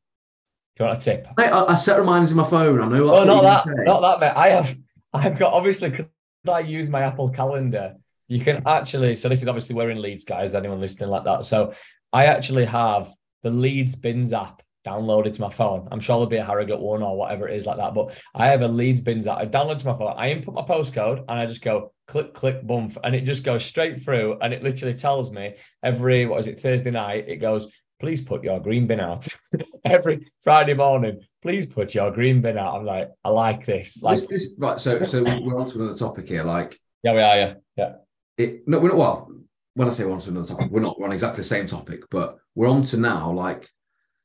Do 0.77 0.83
you 0.83 0.87
want 0.89 0.99
a 0.99 1.05
tip? 1.05 1.29
I, 1.39 1.51
I 1.53 1.77
set 1.77 1.99
reminders 1.99 2.33
in 2.33 2.37
my 2.37 2.45
phone. 2.45 2.81
I 2.81 2.89
know. 2.89 3.07
That's 3.07 3.21
oh, 3.21 3.25
not 3.25 3.65
that, 3.65 3.85
not 3.85 4.01
that, 4.01 4.21
mate. 4.21 4.33
I 4.37 4.51
have, 4.51 4.77
I've 5.13 5.39
got 5.39 5.53
obviously 5.53 5.91
because 5.91 6.07
I 6.49 6.61
use 6.61 6.91
my 6.91 7.03
Apple 7.03 7.31
Calendar. 7.31 7.95
You 8.27 8.43
can 8.43 8.63
actually. 8.67 9.15
So 9.15 9.29
this 9.29 9.43
is 9.43 9.47
obviously 9.47 9.77
we're 9.77 9.91
in 9.91 10.03
Leeds, 10.03 10.25
guys. 10.25 10.55
Anyone 10.55 10.81
listening 10.81 11.11
like 11.11 11.25
that? 11.25 11.47
So 11.47 11.75
I 12.13 12.27
actually 12.27 12.65
have 12.65 13.09
the 13.45 13.51
Leeds 13.51 13.95
Bins 13.95 14.33
app 14.33 14.63
downloaded 14.85 15.33
to 15.35 15.41
my 15.41 15.51
phone. 15.51 15.87
I'm 15.93 16.01
sure 16.01 16.17
there'll 16.17 16.27
be 16.27 16.37
a 16.37 16.45
Harrogate 16.45 16.81
one 16.81 17.03
or 17.03 17.17
whatever 17.17 17.49
it 17.49 17.57
is 17.57 17.67
like 17.67 17.77
that. 17.77 17.95
But 17.95 18.21
I 18.35 18.49
have 18.49 18.63
a 18.63 18.69
Leeds 18.69 19.01
Bins 19.01 19.29
app. 19.29 19.39
I 19.39 19.47
download 19.47 19.79
to 19.79 19.87
my 19.87 19.97
phone. 19.97 20.15
I 20.17 20.31
input 20.31 20.55
my 20.55 20.63
postcode 20.63 21.21
and 21.21 21.39
I 21.39 21.47
just 21.47 21.63
go 21.63 21.93
click, 22.09 22.35
click, 22.35 22.67
bump, 22.67 22.99
and 23.05 23.15
it 23.15 23.23
just 23.23 23.45
goes 23.45 23.65
straight 23.65 24.03
through. 24.03 24.39
And 24.43 24.53
it 24.53 24.63
literally 24.63 24.95
tells 24.95 25.31
me 25.31 25.55
every 25.83 26.27
what 26.27 26.41
is 26.41 26.49
it 26.49 26.59
Thursday 26.59 26.91
night. 26.91 27.29
It 27.29 27.37
goes 27.37 27.69
please 28.01 28.21
put 28.21 28.45
your 28.45 28.61
green 28.61 28.87
bin 28.87 29.01
out 29.01 29.27
every 29.85 30.31
Friday 30.43 30.75
morning. 30.75 31.21
Please 31.41 31.65
put 31.65 31.95
your 31.95 32.11
green 32.11 32.43
bin 32.43 32.59
out. 32.59 32.77
I'm 32.77 32.85
like, 32.85 33.11
I 33.25 33.31
like 33.31 33.65
this. 33.65 34.03
Like 34.03 34.19
this, 34.19 34.29
this 34.29 34.55
right. 34.59 34.81
So, 34.81 35.03
so 35.05 35.23
we're 35.23 35.59
on 35.59 35.67
to 35.69 35.81
another 35.81 35.97
topic 35.97 36.29
here. 36.29 36.43
Like, 36.43 36.79
yeah, 37.03 37.15
we 37.15 37.21
are. 37.21 37.37
Yeah, 37.37 37.55
yeah. 37.77 37.93
It, 38.37 38.69
no, 38.69 38.79
we're 38.79 38.89
not. 38.89 38.99
Well, 38.99 39.31
when 39.75 39.89
I 39.89 39.91
say 39.91 40.05
we're 40.05 40.13
on 40.13 40.21
to 40.21 40.31
another 40.31 40.49
topic, 40.49 40.71
we're 40.71 40.81
not. 40.81 40.99
We're 40.99 41.07
on 41.07 41.13
exactly 41.13 41.39
the 41.39 41.45
same 41.45 41.67
topic, 41.67 42.03
but 42.11 42.39
we're 42.55 42.71
on 42.71 42.83
to 42.83 42.97
now. 42.97 43.33
Like, 43.33 43.69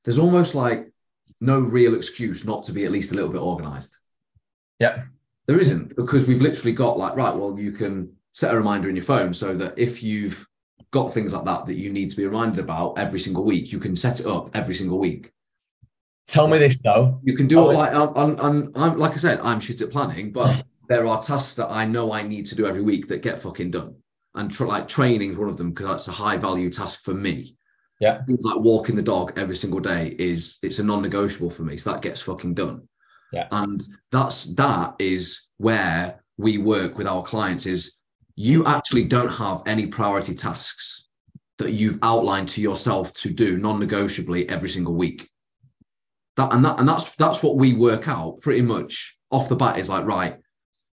there's 0.04 0.20
almost 0.20 0.56
like 0.56 0.92
no 1.42 1.60
real 1.60 1.96
excuse 1.96 2.46
not 2.46 2.66
to 2.66 2.74
be 2.74 2.86
at 2.86 2.92
least 2.92 3.12
a 3.12 3.16
little 3.16 3.32
bit 3.32 3.42
organized. 3.42 3.96
Yeah. 4.80 5.04
There 5.48 5.60
isn't 5.60 5.96
because 5.96 6.28
we've 6.28 6.42
literally 6.42 6.74
got 6.74 6.98
like 6.98 7.16
right. 7.16 7.36
Well, 7.36 7.58
you 7.60 7.72
can 7.72 8.14
set 8.32 8.54
a 8.54 8.58
reminder 8.58 8.90
in 8.90 8.96
your 8.96 9.06
phone 9.06 9.34
so 9.34 9.56
that 9.56 9.78
if 9.78 10.04
you've 10.04 10.48
got 10.92 11.14
things 11.14 11.34
like 11.34 11.46
that 11.46 11.66
that 11.66 11.76
you 11.76 11.90
need 11.90 12.10
to 12.10 12.18
be 12.18 12.26
reminded 12.26 12.60
about 12.60 12.98
every 12.98 13.20
single 13.20 13.44
week. 13.44 13.72
You 13.72 13.80
can 13.80 13.96
set 13.96 14.20
it 14.20 14.26
up 14.26 14.50
every 14.56 14.74
single 14.74 15.00
week. 15.00 15.32
Tell 16.28 16.48
me 16.48 16.60
this 16.60 16.80
though. 16.80 17.20
You 17.24 17.36
can 17.36 17.48
do 17.48 17.70
it 17.70 17.74
like 17.74 17.94
I'm, 17.94 18.72
I'm, 18.76 18.98
like 18.98 19.14
I 19.14 19.18
said, 19.18 19.40
I'm 19.42 19.60
shit 19.60 19.82
at 19.82 19.92
planning, 19.92 20.32
but 20.32 20.64
there 20.90 21.06
are 21.08 21.22
tasks 21.22 21.56
that 21.56 21.70
I 21.70 21.86
know 21.86 22.12
I 22.12 22.24
need 22.24 22.46
to 22.48 22.56
do 22.56 22.66
every 22.66 22.82
week 22.82 23.08
that 23.08 23.22
get 23.22 23.42
fucking 23.42 23.72
done. 23.72 23.96
And 24.36 24.52
tr- 24.52 24.66
like 24.66 24.88
training 24.88 25.32
is 25.32 25.38
one 25.38 25.50
of 25.50 25.58
them 25.58 25.72
because 25.72 25.88
that's 25.88 26.08
a 26.08 26.12
high 26.12 26.38
value 26.38 26.70
task 26.70 27.04
for 27.04 27.14
me. 27.14 27.58
Yeah. 28.00 28.24
Things 28.26 28.44
like 28.46 28.60
walking 28.60 28.96
the 28.96 29.02
dog 29.02 29.34
every 29.38 29.56
single 29.56 29.80
day 29.80 30.16
is 30.18 30.58
it's 30.62 30.80
a 30.80 30.84
non-negotiable 30.84 31.50
for 31.50 31.64
me. 31.64 31.78
So 31.78 31.92
that 31.92 32.02
gets 32.02 32.22
fucking 32.22 32.54
done. 32.54 32.88
Yeah. 33.34 33.48
And 33.52 33.84
that's 34.12 34.46
that 34.56 34.96
is 35.00 35.48
where 35.58 36.24
we 36.38 36.58
work 36.58 36.98
with 36.98 37.08
our 37.08 37.24
clients 37.24 37.66
is 37.66 37.98
you 38.36 38.66
actually 38.66 39.06
don't 39.06 39.34
have 39.34 39.62
any 39.66 39.88
priority 39.88 40.34
tasks 40.34 41.08
that 41.58 41.74
you've 41.74 42.00
outlined 42.02 42.48
to 42.50 42.62
yourself 42.62 43.14
to 43.16 43.30
do 43.30 43.58
non-negotiably 43.58 44.48
every 44.48 44.70
single 44.70 44.96
week. 44.96 45.30
That 46.38 46.54
and 46.54 46.64
that 46.64 46.80
and 46.80 46.88
that's 46.88 47.14
that's 47.16 47.44
what 47.44 47.58
we 47.58 47.74
work 47.74 48.08
out 48.08 48.40
pretty 48.40 48.62
much 48.62 49.18
off 49.30 49.50
the 49.50 49.56
bat 49.58 49.78
is 49.78 49.90
like 49.90 50.06
right 50.06 50.38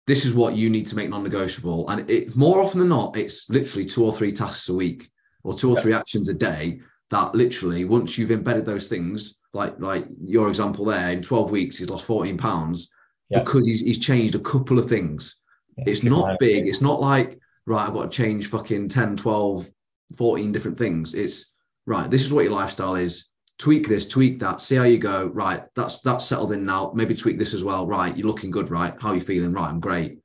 this 0.06 0.24
is 0.24 0.34
what 0.34 0.56
you 0.56 0.68
need 0.68 0.86
to 0.86 0.96
make 0.96 1.08
non-negotiable 1.08 1.88
and 1.88 2.08
it 2.10 2.34
more 2.36 2.60
often 2.60 2.80
than 2.80 2.88
not 2.88 3.16
it's 3.16 3.48
literally 3.50 3.86
two 3.86 4.04
or 4.04 4.12
three 4.12 4.32
tasks 4.32 4.68
a 4.68 4.74
week 4.74 5.10
or 5.44 5.54
two 5.54 5.70
or 5.70 5.80
three 5.80 5.92
actions 5.92 6.28
a 6.28 6.34
day 6.34 6.80
that 7.10 7.34
literally 7.34 7.84
once 7.84 8.16
you've 8.16 8.30
embedded 8.30 8.64
those 8.64 8.88
things 8.88 9.38
like 9.52 9.78
like 9.78 10.06
your 10.20 10.48
example 10.48 10.84
there 10.84 11.10
in 11.10 11.22
12 11.22 11.50
weeks 11.50 11.78
he's 11.78 11.90
lost 11.90 12.06
14 12.06 12.36
pounds 12.36 12.90
because 13.30 13.66
he's, 13.66 13.80
he's 13.80 13.98
changed 13.98 14.34
a 14.34 14.40
couple 14.40 14.78
of 14.78 14.88
things 14.88 15.40
it's 15.78 16.02
not 16.02 16.38
big. 16.38 16.68
It's 16.68 16.80
not 16.80 17.00
like, 17.00 17.38
right, 17.66 17.86
I've 17.86 17.94
got 17.94 18.10
to 18.10 18.16
change 18.16 18.48
fucking 18.48 18.88
10, 18.88 19.16
12, 19.16 19.70
14 20.16 20.52
different 20.52 20.78
things. 20.78 21.14
It's 21.14 21.52
right, 21.86 22.10
this 22.10 22.24
is 22.24 22.32
what 22.32 22.44
your 22.44 22.52
lifestyle 22.52 22.96
is. 22.96 23.28
Tweak 23.62 23.86
this, 23.86 24.08
tweak 24.08 24.40
that, 24.40 24.60
see 24.60 24.74
how 24.74 24.82
you 24.82 24.98
go. 24.98 25.26
Right, 25.28 25.62
that's 25.76 26.00
that's 26.00 26.24
settled 26.24 26.50
in 26.50 26.66
now. 26.66 26.90
Maybe 26.96 27.14
tweak 27.14 27.38
this 27.38 27.54
as 27.54 27.62
well. 27.62 27.86
Right, 27.86 28.16
you're 28.16 28.26
looking 28.26 28.50
good, 28.50 28.72
right? 28.72 28.92
How 29.00 29.10
are 29.10 29.14
you 29.14 29.20
feeling? 29.20 29.52
Right, 29.52 29.68
I'm 29.68 29.78
great. 29.78 30.18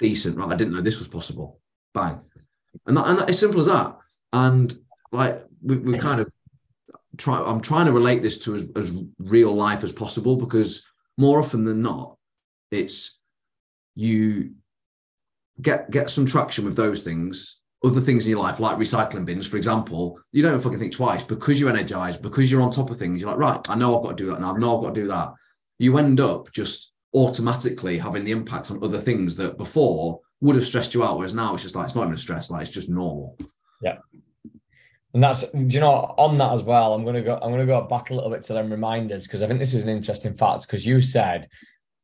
Decent, 0.00 0.36
right? 0.36 0.52
I 0.52 0.56
didn't 0.56 0.74
know 0.74 0.80
this 0.80 0.98
was 0.98 1.06
possible. 1.06 1.60
Bang. 1.94 2.18
And 2.86 2.96
that, 2.96 3.06
and 3.06 3.18
that, 3.20 3.30
as 3.30 3.38
simple 3.38 3.60
as 3.60 3.66
that. 3.66 3.96
And 4.32 4.74
like 5.12 5.44
we, 5.62 5.76
we 5.76 5.96
kind 5.96 6.22
of 6.22 6.28
try 7.18 7.40
I'm 7.40 7.60
trying 7.60 7.86
to 7.86 7.92
relate 7.92 8.20
this 8.20 8.40
to 8.40 8.56
as, 8.56 8.66
as 8.74 8.90
real 9.20 9.54
life 9.54 9.84
as 9.84 9.92
possible 9.92 10.34
because 10.34 10.84
more 11.16 11.38
often 11.38 11.62
than 11.62 11.82
not, 11.82 12.16
it's 12.72 13.16
you 13.94 14.54
get 15.60 15.88
get 15.92 16.10
some 16.10 16.26
traction 16.26 16.64
with 16.64 16.74
those 16.74 17.04
things 17.04 17.61
other 17.84 18.00
things 18.00 18.26
in 18.26 18.30
your 18.30 18.40
life 18.40 18.60
like 18.60 18.76
recycling 18.76 19.24
bins 19.24 19.46
for 19.46 19.56
example 19.56 20.18
you 20.30 20.42
don't 20.42 20.60
fucking 20.60 20.78
think 20.78 20.92
twice 20.92 21.24
because 21.24 21.58
you're 21.58 21.70
energized 21.70 22.22
because 22.22 22.50
you're 22.50 22.62
on 22.62 22.70
top 22.70 22.90
of 22.90 22.98
things. 22.98 23.20
You're 23.20 23.30
like 23.30 23.38
right 23.38 23.70
i 23.70 23.74
know 23.74 23.96
i've 23.96 24.04
got 24.04 24.16
to 24.16 24.24
do 24.24 24.30
that 24.30 24.40
now. 24.40 24.54
I 24.54 24.58
know 24.58 24.76
i've 24.76 24.82
got 24.82 24.94
to 24.94 25.00
do 25.00 25.08
that. 25.08 25.32
You 25.78 25.98
end 25.98 26.20
up 26.20 26.52
just 26.52 26.92
automatically 27.14 27.98
having 27.98 28.24
the 28.24 28.30
impact 28.30 28.70
on 28.70 28.82
other 28.82 28.98
things 28.98 29.36
that 29.36 29.58
before 29.58 30.20
would 30.40 30.56
have 30.56 30.66
stressed 30.66 30.94
you 30.94 31.04
out 31.04 31.16
whereas 31.16 31.34
now 31.34 31.54
it's 31.54 31.62
just 31.62 31.74
like 31.74 31.86
it's 31.86 31.94
not 31.94 32.02
even 32.02 32.14
a 32.14 32.18
stress 32.18 32.50
like 32.50 32.62
it's 32.62 32.70
just 32.70 32.88
normal. 32.88 33.36
Yeah. 33.80 33.98
And 35.14 35.22
that's 35.22 35.50
do 35.50 35.74
you 35.74 35.80
know 35.80 36.14
on 36.16 36.38
that 36.38 36.52
as 36.52 36.62
well 36.62 36.94
i'm 36.94 37.02
going 37.02 37.16
to 37.16 37.22
go 37.22 37.34
i'm 37.34 37.50
going 37.50 37.60
to 37.60 37.66
go 37.66 37.82
back 37.82 38.10
a 38.10 38.14
little 38.14 38.30
bit 38.30 38.42
to 38.44 38.54
them 38.54 38.70
reminders 38.70 39.26
because 39.26 39.42
i 39.42 39.46
think 39.46 39.58
this 39.58 39.74
is 39.74 39.82
an 39.82 39.90
interesting 39.90 40.34
fact 40.34 40.62
because 40.62 40.86
you 40.86 41.02
said 41.02 41.48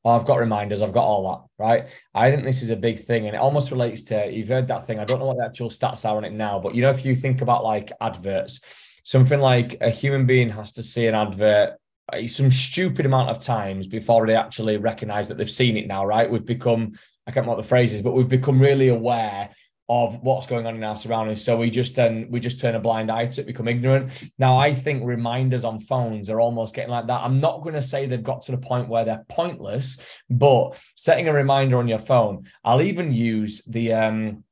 I've 0.05 0.25
got 0.25 0.39
reminders, 0.39 0.81
I've 0.81 0.93
got 0.93 1.05
all 1.05 1.31
that, 1.31 1.63
right? 1.63 1.89
I 2.15 2.31
think 2.31 2.45
this 2.45 2.63
is 2.63 2.71
a 2.71 2.77
big 2.77 3.05
thing, 3.05 3.27
and 3.27 3.35
it 3.35 3.41
almost 3.41 3.71
relates 3.71 4.03
to 4.03 4.31
you've 4.31 4.49
heard 4.49 4.69
that 4.69 4.87
thing. 4.87 4.99
I 4.99 5.05
don't 5.05 5.19
know 5.19 5.27
what 5.27 5.39
the 5.39 5.45
actual 5.45 5.71
stats 5.71 6.09
are 6.09 6.17
on 6.17 6.25
it 6.25 6.33
now, 6.33 6.59
but 6.59 6.75
you 6.75 6.83
know, 6.83 6.91
if 6.91 7.05
you 7.05 7.15
think 7.15 7.43
about 7.43 7.65
like 7.65 7.93
adverts, 8.01 8.61
something 9.05 9.41
like 9.41 9.77
a 9.81 9.91
human 9.91 10.27
being 10.27 10.51
has 10.51 10.73
to 10.73 10.83
see 10.83 11.07
an 11.07 11.15
advert 11.15 11.79
uh, 12.13 12.27
some 12.27 12.51
stupid 12.51 13.05
amount 13.05 13.29
of 13.29 13.39
times 13.39 13.87
before 13.87 14.27
they 14.27 14.35
actually 14.35 14.79
recognize 14.79 15.29
that 15.29 15.37
they've 15.37 15.51
seen 15.51 15.77
it 15.77 15.87
now, 15.87 16.07
right? 16.07 16.31
We've 16.31 16.45
become, 16.45 16.99
I 17.27 17.31
can't 17.31 17.45
remember 17.45 17.57
what 17.57 17.63
the 17.63 17.69
phrase 17.69 17.93
is, 17.93 18.01
but 18.01 18.13
we've 18.13 18.29
become 18.29 18.61
really 18.61 18.89
aware 18.89 19.51
of 19.89 20.23
what's 20.23 20.47
going 20.47 20.67
on 20.67 20.77
in 20.77 20.85
our 20.85 20.97
surroundings. 20.97 21.43
So 21.43 21.57
we 21.57 21.71
just 21.71 21.95
then 21.95 22.27
we 22.31 22.41
just 22.41 22.61
turn 22.61 22.75
a 22.75 22.81
blind 22.81 23.11
eye 23.11 23.27
to 23.27 23.41
it, 23.41 23.47
become 23.47 23.69
ignorant. 23.69 24.13
Now 24.39 24.57
I 24.57 24.75
think 24.75 25.03
reminders 25.05 25.65
on 25.65 25.81
phones 25.81 26.29
are 26.29 26.41
almost 26.41 26.75
getting 26.75 26.91
like 26.91 27.07
that. 27.07 27.21
I'm 27.23 27.41
not 27.41 27.63
going 27.63 27.75
to 27.75 27.83
say 27.83 28.07
they've 28.07 28.23
got 28.23 28.43
to 28.43 28.53
the 28.53 28.59
point 28.59 28.89
where 28.89 29.05
they're 29.05 29.25
pointless, 29.29 29.99
but 30.29 30.79
setting 30.95 31.29
a 31.29 31.33
reminder 31.33 31.79
on 31.79 31.89
your 31.89 31.99
phone. 31.99 32.47
I'll 32.63 32.83
even 32.83 33.13
use 33.13 33.63
the 33.67 33.95
um 33.95 34.45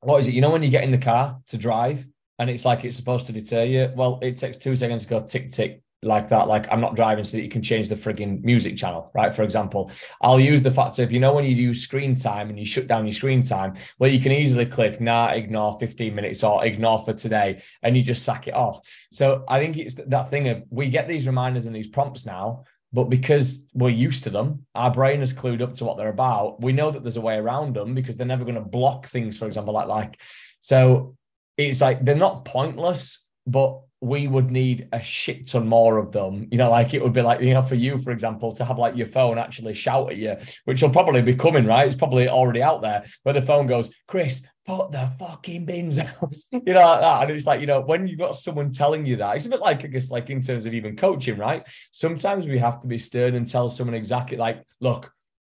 what 0.00 0.20
is 0.20 0.26
it? 0.26 0.34
You 0.34 0.40
know 0.40 0.50
when 0.50 0.62
you 0.62 0.70
get 0.70 0.84
in 0.84 0.90
the 0.90 0.98
car 0.98 1.38
to 1.46 1.56
drive 1.56 2.04
and 2.38 2.50
it's 2.50 2.64
like 2.64 2.84
it's 2.84 2.96
supposed 2.96 3.26
to 3.26 3.32
deter 3.32 3.64
you. 3.64 3.92
Well, 3.94 4.18
it 4.22 4.36
takes 4.36 4.58
two 4.58 4.74
seconds 4.74 5.04
to 5.04 5.08
go 5.08 5.20
tick 5.20 5.50
tick 5.50 5.83
like 6.04 6.28
that, 6.28 6.46
like 6.46 6.70
I'm 6.70 6.80
not 6.80 6.96
driving 6.96 7.24
so 7.24 7.36
that 7.36 7.42
you 7.42 7.48
can 7.48 7.62
change 7.62 7.88
the 7.88 7.96
frigging 7.96 8.42
music 8.44 8.76
channel, 8.76 9.10
right? 9.14 9.34
For 9.34 9.42
example, 9.42 9.90
I'll 10.20 10.40
use 10.40 10.62
the 10.62 10.70
fact 10.70 10.98
if 10.98 11.10
you 11.10 11.20
know, 11.20 11.32
when 11.34 11.44
you 11.44 11.54
use 11.54 11.82
screen 11.82 12.14
time 12.14 12.50
and 12.50 12.58
you 12.58 12.64
shut 12.64 12.86
down 12.86 13.06
your 13.06 13.14
screen 13.14 13.42
time, 13.42 13.74
well, 13.98 14.10
you 14.10 14.20
can 14.20 14.32
easily 14.32 14.66
click, 14.66 15.00
nah, 15.00 15.28
ignore 15.28 15.78
15 15.78 16.14
minutes 16.14 16.42
or 16.42 16.64
ignore 16.64 17.04
for 17.04 17.12
today, 17.12 17.62
and 17.82 17.96
you 17.96 18.02
just 18.02 18.24
sack 18.24 18.48
it 18.48 18.54
off. 18.54 18.80
So 19.12 19.44
I 19.48 19.60
think 19.60 19.76
it's 19.76 19.94
that 19.94 20.30
thing 20.30 20.48
of 20.48 20.62
we 20.70 20.88
get 20.88 21.08
these 21.08 21.26
reminders 21.26 21.66
and 21.66 21.74
these 21.74 21.88
prompts 21.88 22.26
now, 22.26 22.64
but 22.92 23.04
because 23.04 23.64
we're 23.74 23.88
used 23.88 24.22
to 24.24 24.30
them, 24.30 24.66
our 24.74 24.90
brain 24.90 25.20
is 25.20 25.32
clued 25.32 25.62
up 25.62 25.74
to 25.74 25.84
what 25.84 25.96
they're 25.96 26.08
about. 26.08 26.60
We 26.60 26.72
know 26.72 26.92
that 26.92 27.02
there's 27.02 27.16
a 27.16 27.20
way 27.20 27.36
around 27.36 27.74
them 27.74 27.94
because 27.94 28.16
they're 28.16 28.26
never 28.26 28.44
going 28.44 28.54
to 28.54 28.60
block 28.60 29.08
things, 29.08 29.36
for 29.36 29.46
example, 29.46 29.74
like 29.74 29.88
like 29.88 30.20
so 30.60 31.16
it's 31.56 31.80
like 31.80 32.04
they're 32.04 32.14
not 32.14 32.44
pointless, 32.44 33.26
but 33.46 33.80
we 34.04 34.28
would 34.28 34.50
need 34.50 34.86
a 34.92 35.02
shit 35.02 35.48
ton 35.48 35.66
more 35.66 35.96
of 35.96 36.12
them. 36.12 36.46
You 36.50 36.58
know, 36.58 36.70
like 36.70 36.92
it 36.92 37.02
would 37.02 37.14
be 37.14 37.22
like, 37.22 37.40
you 37.40 37.54
know, 37.54 37.62
for 37.62 37.74
you, 37.74 37.96
for 38.02 38.10
example, 38.10 38.54
to 38.54 38.64
have 38.64 38.78
like 38.78 38.96
your 38.96 39.06
phone 39.06 39.38
actually 39.38 39.72
shout 39.72 40.12
at 40.12 40.18
you, 40.18 40.36
which 40.66 40.82
will 40.82 40.90
probably 40.90 41.22
be 41.22 41.34
coming, 41.34 41.64
right? 41.64 41.86
It's 41.86 41.96
probably 41.96 42.28
already 42.28 42.62
out 42.62 42.82
there 42.82 43.04
where 43.22 43.32
the 43.32 43.40
phone 43.40 43.66
goes, 43.66 43.88
Chris, 44.06 44.42
put 44.66 44.92
the 44.92 45.10
fucking 45.18 45.64
bins 45.64 45.98
out, 45.98 46.34
you 46.52 46.74
know, 46.74 46.86
like 46.86 47.00
that. 47.00 47.22
And 47.22 47.30
it's 47.30 47.46
like, 47.46 47.60
you 47.60 47.66
know, 47.66 47.80
when 47.80 48.06
you've 48.06 48.18
got 48.18 48.36
someone 48.36 48.72
telling 48.72 49.06
you 49.06 49.16
that, 49.16 49.36
it's 49.36 49.46
a 49.46 49.50
bit 49.50 49.60
like, 49.60 49.84
I 49.84 49.88
guess, 49.88 50.10
like 50.10 50.28
in 50.28 50.42
terms 50.42 50.66
of 50.66 50.74
even 50.74 50.96
coaching, 50.96 51.38
right? 51.38 51.66
Sometimes 51.92 52.46
we 52.46 52.58
have 52.58 52.80
to 52.82 52.86
be 52.86 52.98
stern 52.98 53.34
and 53.34 53.46
tell 53.46 53.70
someone 53.70 53.94
exactly 53.94 54.36
like, 54.36 54.62
look, 54.80 55.12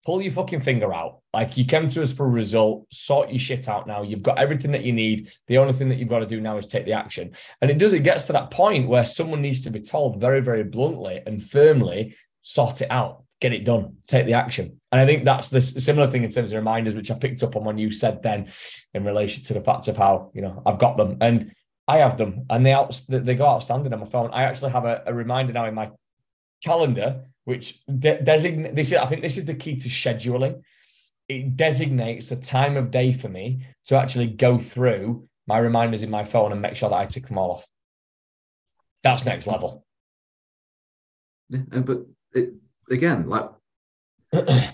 pull 0.09 0.23
your 0.23 0.31
fucking 0.31 0.61
finger 0.61 0.91
out. 0.91 1.19
Like 1.35 1.55
you 1.55 1.65
came 1.65 1.87
to 1.87 2.01
us 2.01 2.11
for 2.11 2.25
a 2.25 2.29
result, 2.29 2.91
sort 2.91 3.29
your 3.29 3.37
shit 3.37 3.69
out 3.69 3.85
now. 3.85 4.01
You've 4.01 4.23
got 4.23 4.39
everything 4.39 4.71
that 4.71 4.81
you 4.81 4.91
need. 4.91 5.31
The 5.45 5.59
only 5.59 5.73
thing 5.73 5.87
that 5.89 5.99
you've 5.99 6.09
got 6.09 6.19
to 6.19 6.25
do 6.25 6.41
now 6.41 6.57
is 6.57 6.65
take 6.65 6.85
the 6.85 6.93
action. 6.93 7.33
And 7.61 7.69
it 7.69 7.77
does, 7.77 7.93
it 7.93 7.99
gets 7.99 8.25
to 8.25 8.33
that 8.33 8.49
point 8.49 8.87
where 8.87 9.05
someone 9.05 9.39
needs 9.39 9.61
to 9.61 9.69
be 9.69 9.81
told 9.81 10.19
very, 10.19 10.39
very 10.39 10.63
bluntly 10.63 11.21
and 11.27 11.43
firmly, 11.43 12.15
sort 12.41 12.81
it 12.81 12.89
out, 12.89 13.21
get 13.39 13.53
it 13.53 13.65
done, 13.65 13.97
take 14.07 14.25
the 14.25 14.33
action. 14.33 14.79
And 14.91 14.99
I 14.99 15.05
think 15.05 15.25
that's 15.25 15.49
the 15.49 15.61
similar 15.61 16.09
thing 16.09 16.23
in 16.23 16.31
terms 16.31 16.51
of 16.51 16.55
reminders, 16.55 16.95
which 16.95 17.11
I 17.11 17.13
picked 17.13 17.43
up 17.43 17.55
on 17.55 17.63
when 17.63 17.77
you 17.77 17.91
said 17.91 18.23
then 18.23 18.51
in 18.95 19.03
relation 19.03 19.43
to 19.43 19.53
the 19.53 19.61
fact 19.61 19.87
of 19.89 19.97
how, 19.97 20.31
you 20.33 20.41
know, 20.41 20.63
I've 20.65 20.79
got 20.79 20.97
them 20.97 21.17
and 21.21 21.51
I 21.87 21.97
have 21.97 22.17
them 22.17 22.47
and 22.49 22.65
they 22.65 22.71
out, 22.71 22.99
they 23.07 23.35
go 23.35 23.45
outstanding 23.45 23.93
on 23.93 23.99
my 23.99 24.07
phone. 24.07 24.31
I 24.33 24.45
actually 24.45 24.71
have 24.71 24.85
a, 24.85 25.03
a 25.05 25.13
reminder 25.13 25.53
now 25.53 25.67
in 25.67 25.75
my 25.75 25.91
calendar 26.63 27.25
which 27.49 27.83
de- 27.87 28.21
designate 28.21 28.75
this 28.75 28.91
is 28.91 28.97
I 28.99 29.07
think 29.07 29.23
this 29.23 29.35
is 29.35 29.45
the 29.45 29.55
key 29.55 29.75
to 29.77 29.89
scheduling. 29.89 30.61
It 31.27 31.57
designates 31.57 32.29
a 32.31 32.35
time 32.35 32.77
of 32.77 32.91
day 32.91 33.11
for 33.11 33.27
me 33.27 33.65
to 33.85 33.97
actually 33.97 34.27
go 34.27 34.59
through 34.59 35.27
my 35.47 35.57
reminders 35.57 36.03
in 36.03 36.11
my 36.11 36.23
phone 36.23 36.51
and 36.51 36.61
make 36.61 36.75
sure 36.75 36.89
that 36.89 36.95
I 36.95 37.07
tick 37.07 37.25
them 37.25 37.39
all 37.39 37.53
off. 37.53 37.65
That's 39.03 39.25
next 39.25 39.47
level. 39.47 39.83
Yeah, 41.49 41.61
but 41.79 42.05
it, 42.33 42.53
again, 42.91 43.27
like 43.27 43.49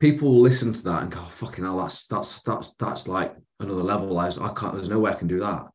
people 0.00 0.38
listen 0.38 0.74
to 0.74 0.82
that 0.84 1.02
and 1.04 1.10
go, 1.10 1.20
oh, 1.22 1.32
"Fucking 1.36 1.64
hell, 1.64 1.78
that's 1.78 2.06
that's 2.08 2.42
that's 2.42 2.74
that's 2.74 3.08
like 3.08 3.34
another 3.60 3.82
level." 3.82 4.18
I, 4.18 4.28
I 4.28 4.52
can't. 4.54 4.74
There's 4.74 4.90
no 4.90 4.98
way 4.98 5.12
I 5.12 5.14
can 5.14 5.28
do 5.28 5.40
that. 5.40 5.70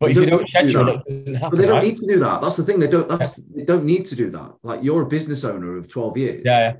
But 0.00 0.12
if 0.12 0.16
you 0.16 0.26
don't 0.26 0.48
schedule 0.48 0.88
it, 0.88 1.04
doesn't 1.06 1.34
happen. 1.34 1.50
But 1.50 1.58
they 1.58 1.66
don't 1.66 1.76
right? 1.76 1.84
need 1.84 1.96
to 1.98 2.06
do 2.06 2.18
that. 2.20 2.40
That's 2.40 2.56
the 2.56 2.64
thing. 2.64 2.80
They 2.80 2.88
don't. 2.88 3.06
That's 3.06 3.38
yeah. 3.38 3.44
they 3.54 3.64
don't 3.64 3.84
need 3.84 4.06
to 4.06 4.16
do 4.16 4.30
that. 4.30 4.54
Like 4.62 4.82
you're 4.82 5.02
a 5.02 5.06
business 5.06 5.44
owner 5.44 5.76
of 5.76 5.88
twelve 5.88 6.16
years. 6.16 6.42
Yeah. 6.44 6.60
yeah. 6.60 6.76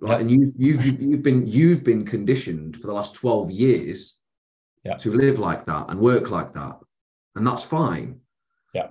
Right, 0.00 0.14
yeah. 0.14 0.20
and 0.20 0.30
you've 0.30 0.52
you've 0.56 1.02
you've 1.02 1.22
been 1.22 1.46
you've 1.46 1.82
been 1.82 2.04
conditioned 2.06 2.76
for 2.76 2.86
the 2.86 2.92
last 2.92 3.16
twelve 3.16 3.50
years 3.50 4.20
yeah. 4.84 4.96
to 4.98 5.12
live 5.12 5.40
like 5.40 5.66
that 5.66 5.90
and 5.90 5.98
work 5.98 6.30
like 6.30 6.54
that, 6.54 6.78
and 7.34 7.44
that's 7.44 7.64
fine. 7.64 8.20
Yeah. 8.72 8.88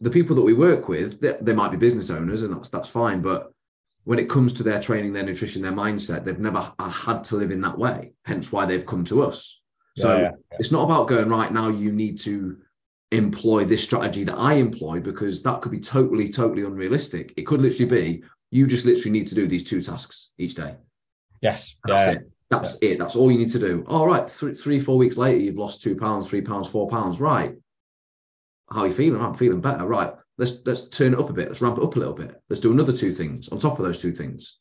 The 0.00 0.10
people 0.10 0.34
that 0.36 0.42
we 0.42 0.54
work 0.54 0.88
with, 0.88 1.20
they, 1.20 1.36
they 1.42 1.54
might 1.54 1.72
be 1.72 1.76
business 1.76 2.08
owners, 2.08 2.42
and 2.42 2.56
that's 2.56 2.70
that's 2.70 2.88
fine. 2.88 3.20
But 3.20 3.52
when 4.04 4.18
it 4.18 4.30
comes 4.30 4.54
to 4.54 4.62
their 4.62 4.80
training, 4.80 5.12
their 5.12 5.24
nutrition, 5.24 5.60
their 5.60 5.72
mindset, 5.72 6.24
they've 6.24 6.38
never 6.38 6.72
uh, 6.78 6.88
had 6.88 7.22
to 7.24 7.36
live 7.36 7.50
in 7.50 7.60
that 7.60 7.76
way. 7.76 8.12
Hence 8.24 8.50
why 8.50 8.64
they've 8.64 8.86
come 8.86 9.04
to 9.04 9.22
us. 9.22 9.57
So 9.98 10.16
yeah, 10.16 10.22
yeah, 10.22 10.30
yeah. 10.52 10.56
it's 10.58 10.72
not 10.72 10.84
about 10.84 11.08
going 11.08 11.28
right 11.28 11.52
now. 11.52 11.68
You 11.68 11.92
need 11.92 12.20
to 12.20 12.58
employ 13.10 13.64
this 13.64 13.82
strategy 13.82 14.24
that 14.24 14.36
I 14.36 14.54
employ 14.54 15.00
because 15.00 15.42
that 15.42 15.62
could 15.62 15.72
be 15.72 15.80
totally, 15.80 16.28
totally 16.28 16.64
unrealistic. 16.64 17.34
It 17.36 17.46
could 17.46 17.60
literally 17.60 17.90
be 17.90 18.22
you 18.50 18.66
just 18.66 18.84
literally 18.84 19.18
need 19.18 19.28
to 19.28 19.34
do 19.34 19.46
these 19.46 19.64
two 19.64 19.82
tasks 19.82 20.32
each 20.38 20.54
day. 20.54 20.76
Yes. 21.40 21.78
That's 21.84 22.06
it. 22.06 22.30
That's 22.50 22.78
it. 22.80 22.98
That's 22.98 23.14
all 23.14 23.30
you 23.30 23.38
need 23.38 23.52
to 23.52 23.58
do. 23.58 23.84
All 23.86 24.06
right. 24.06 24.30
Three, 24.30 24.54
three, 24.54 24.80
four 24.80 24.96
weeks 24.96 25.16
later, 25.16 25.38
you've 25.38 25.58
lost 25.58 25.82
two 25.82 25.96
pounds, 25.96 26.28
three 26.28 26.40
pounds, 26.40 26.68
four 26.68 26.88
pounds. 26.88 27.20
Right. 27.20 27.54
How 28.70 28.82
are 28.82 28.88
you 28.88 28.94
feeling? 28.94 29.20
I'm 29.20 29.34
feeling 29.34 29.60
better. 29.60 29.86
Right. 29.86 30.12
Let's 30.38 30.58
let's 30.64 30.88
turn 30.88 31.12
it 31.12 31.18
up 31.18 31.30
a 31.30 31.32
bit. 31.32 31.48
Let's 31.48 31.60
ramp 31.60 31.78
it 31.78 31.84
up 31.84 31.96
a 31.96 31.98
little 31.98 32.14
bit. 32.14 32.40
Let's 32.48 32.60
do 32.60 32.72
another 32.72 32.96
two 32.96 33.12
things 33.12 33.48
on 33.48 33.58
top 33.58 33.78
of 33.78 33.84
those 33.84 34.00
two 34.00 34.12
things. 34.12 34.58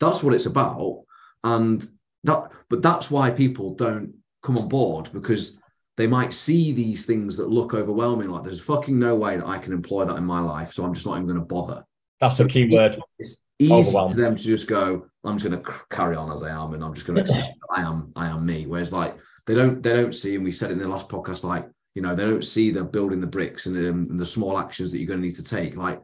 That's 0.00 0.22
what 0.22 0.34
it's 0.34 0.46
about. 0.46 1.04
And 1.44 1.86
that, 2.24 2.50
but 2.70 2.82
that's 2.82 3.10
why 3.10 3.30
people 3.30 3.74
don't 3.74 4.14
come 4.44 4.58
on 4.58 4.68
board 4.68 5.10
because 5.12 5.58
they 5.96 6.06
might 6.06 6.32
see 6.32 6.72
these 6.72 7.06
things 7.06 7.36
that 7.36 7.48
look 7.48 7.74
overwhelming. 7.74 8.28
Like 8.28 8.44
there's 8.44 8.60
fucking 8.60 8.98
no 8.98 9.16
way 9.16 9.36
that 9.36 9.46
I 9.46 9.58
can 9.58 9.72
employ 9.72 10.04
that 10.04 10.16
in 10.16 10.24
my 10.24 10.40
life, 10.40 10.72
so 10.72 10.84
I'm 10.84 10.94
just 10.94 11.06
not 11.06 11.14
even 11.14 11.26
going 11.26 11.38
to 11.38 11.44
bother. 11.44 11.84
That's 12.20 12.36
the 12.36 12.46
key 12.46 12.68
word. 12.68 13.00
It's 13.18 13.38
easy 13.58 13.92
to 13.92 14.14
them 14.14 14.36
to 14.36 14.42
just 14.42 14.68
go. 14.68 15.06
I'm 15.24 15.38
just 15.38 15.50
going 15.50 15.62
to 15.62 15.72
carry 15.90 16.16
on 16.16 16.30
as 16.30 16.42
I 16.42 16.50
am, 16.50 16.74
and 16.74 16.84
I'm 16.84 16.94
just 16.94 17.06
going 17.06 17.16
to 17.16 17.22
accept 17.22 17.58
I 17.70 17.82
am. 17.82 18.12
I 18.16 18.28
am 18.28 18.44
me. 18.44 18.66
Whereas 18.66 18.92
like 18.92 19.16
they 19.46 19.54
don't 19.54 19.82
they 19.82 19.92
don't 19.92 20.14
see, 20.14 20.34
and 20.34 20.44
we 20.44 20.52
said 20.52 20.70
it 20.70 20.74
in 20.74 20.78
the 20.80 20.88
last 20.88 21.08
podcast, 21.08 21.44
like 21.44 21.68
you 21.94 22.02
know 22.02 22.14
they 22.14 22.24
don't 22.24 22.44
see 22.44 22.70
the 22.70 22.84
building 22.84 23.20
the 23.20 23.26
bricks 23.26 23.66
and, 23.66 23.76
um, 23.76 24.06
and 24.10 24.18
the 24.18 24.26
small 24.26 24.58
actions 24.58 24.90
that 24.90 24.98
you're 24.98 25.06
going 25.08 25.20
to 25.20 25.26
need 25.26 25.36
to 25.36 25.44
take. 25.44 25.76
Like, 25.76 26.02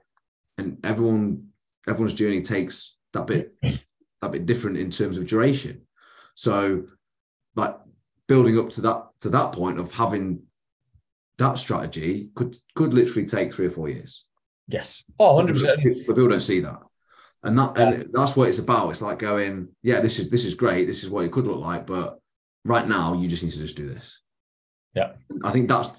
and 0.58 0.78
everyone 0.84 1.48
everyone's 1.88 2.14
journey 2.14 2.42
takes 2.42 2.96
that 3.12 3.26
bit 3.26 3.54
that 3.62 4.32
bit 4.32 4.46
different 4.46 4.78
in 4.78 4.90
terms 4.90 5.18
of 5.18 5.26
duration. 5.26 5.82
So, 6.36 6.84
like 7.56 7.76
building 8.30 8.60
up 8.60 8.70
to 8.70 8.80
that 8.80 9.08
to 9.18 9.28
that 9.28 9.50
point 9.52 9.80
of 9.80 9.90
having 9.90 10.40
that 11.38 11.58
strategy 11.58 12.30
could 12.36 12.56
could 12.76 12.94
literally 12.94 13.26
take 13.26 13.52
three 13.52 13.66
or 13.66 13.70
four 13.70 13.88
years. 13.88 14.24
Yes. 14.68 15.02
Oh, 15.18 15.34
100 15.34 15.52
percent. 15.54 15.80
But 16.06 16.14
people 16.14 16.28
don't 16.28 16.40
see 16.40 16.60
that. 16.60 16.78
And 17.42 17.58
that 17.58 17.72
yeah. 17.76 17.88
and 17.88 18.08
that's 18.12 18.36
what 18.36 18.48
it's 18.48 18.60
about. 18.60 18.90
It's 18.90 19.00
like 19.00 19.18
going, 19.18 19.68
yeah, 19.82 20.00
this 20.00 20.20
is 20.20 20.30
this 20.30 20.44
is 20.44 20.54
great. 20.54 20.86
This 20.86 21.02
is 21.02 21.10
what 21.10 21.24
it 21.24 21.32
could 21.32 21.48
look 21.48 21.58
like, 21.58 21.86
but 21.86 22.20
right 22.64 22.86
now 22.86 23.14
you 23.14 23.26
just 23.26 23.42
need 23.42 23.52
to 23.52 23.58
just 23.58 23.76
do 23.76 23.88
this. 23.88 24.20
Yeah. 24.94 25.12
I 25.42 25.50
think 25.50 25.68
that's 25.68 25.90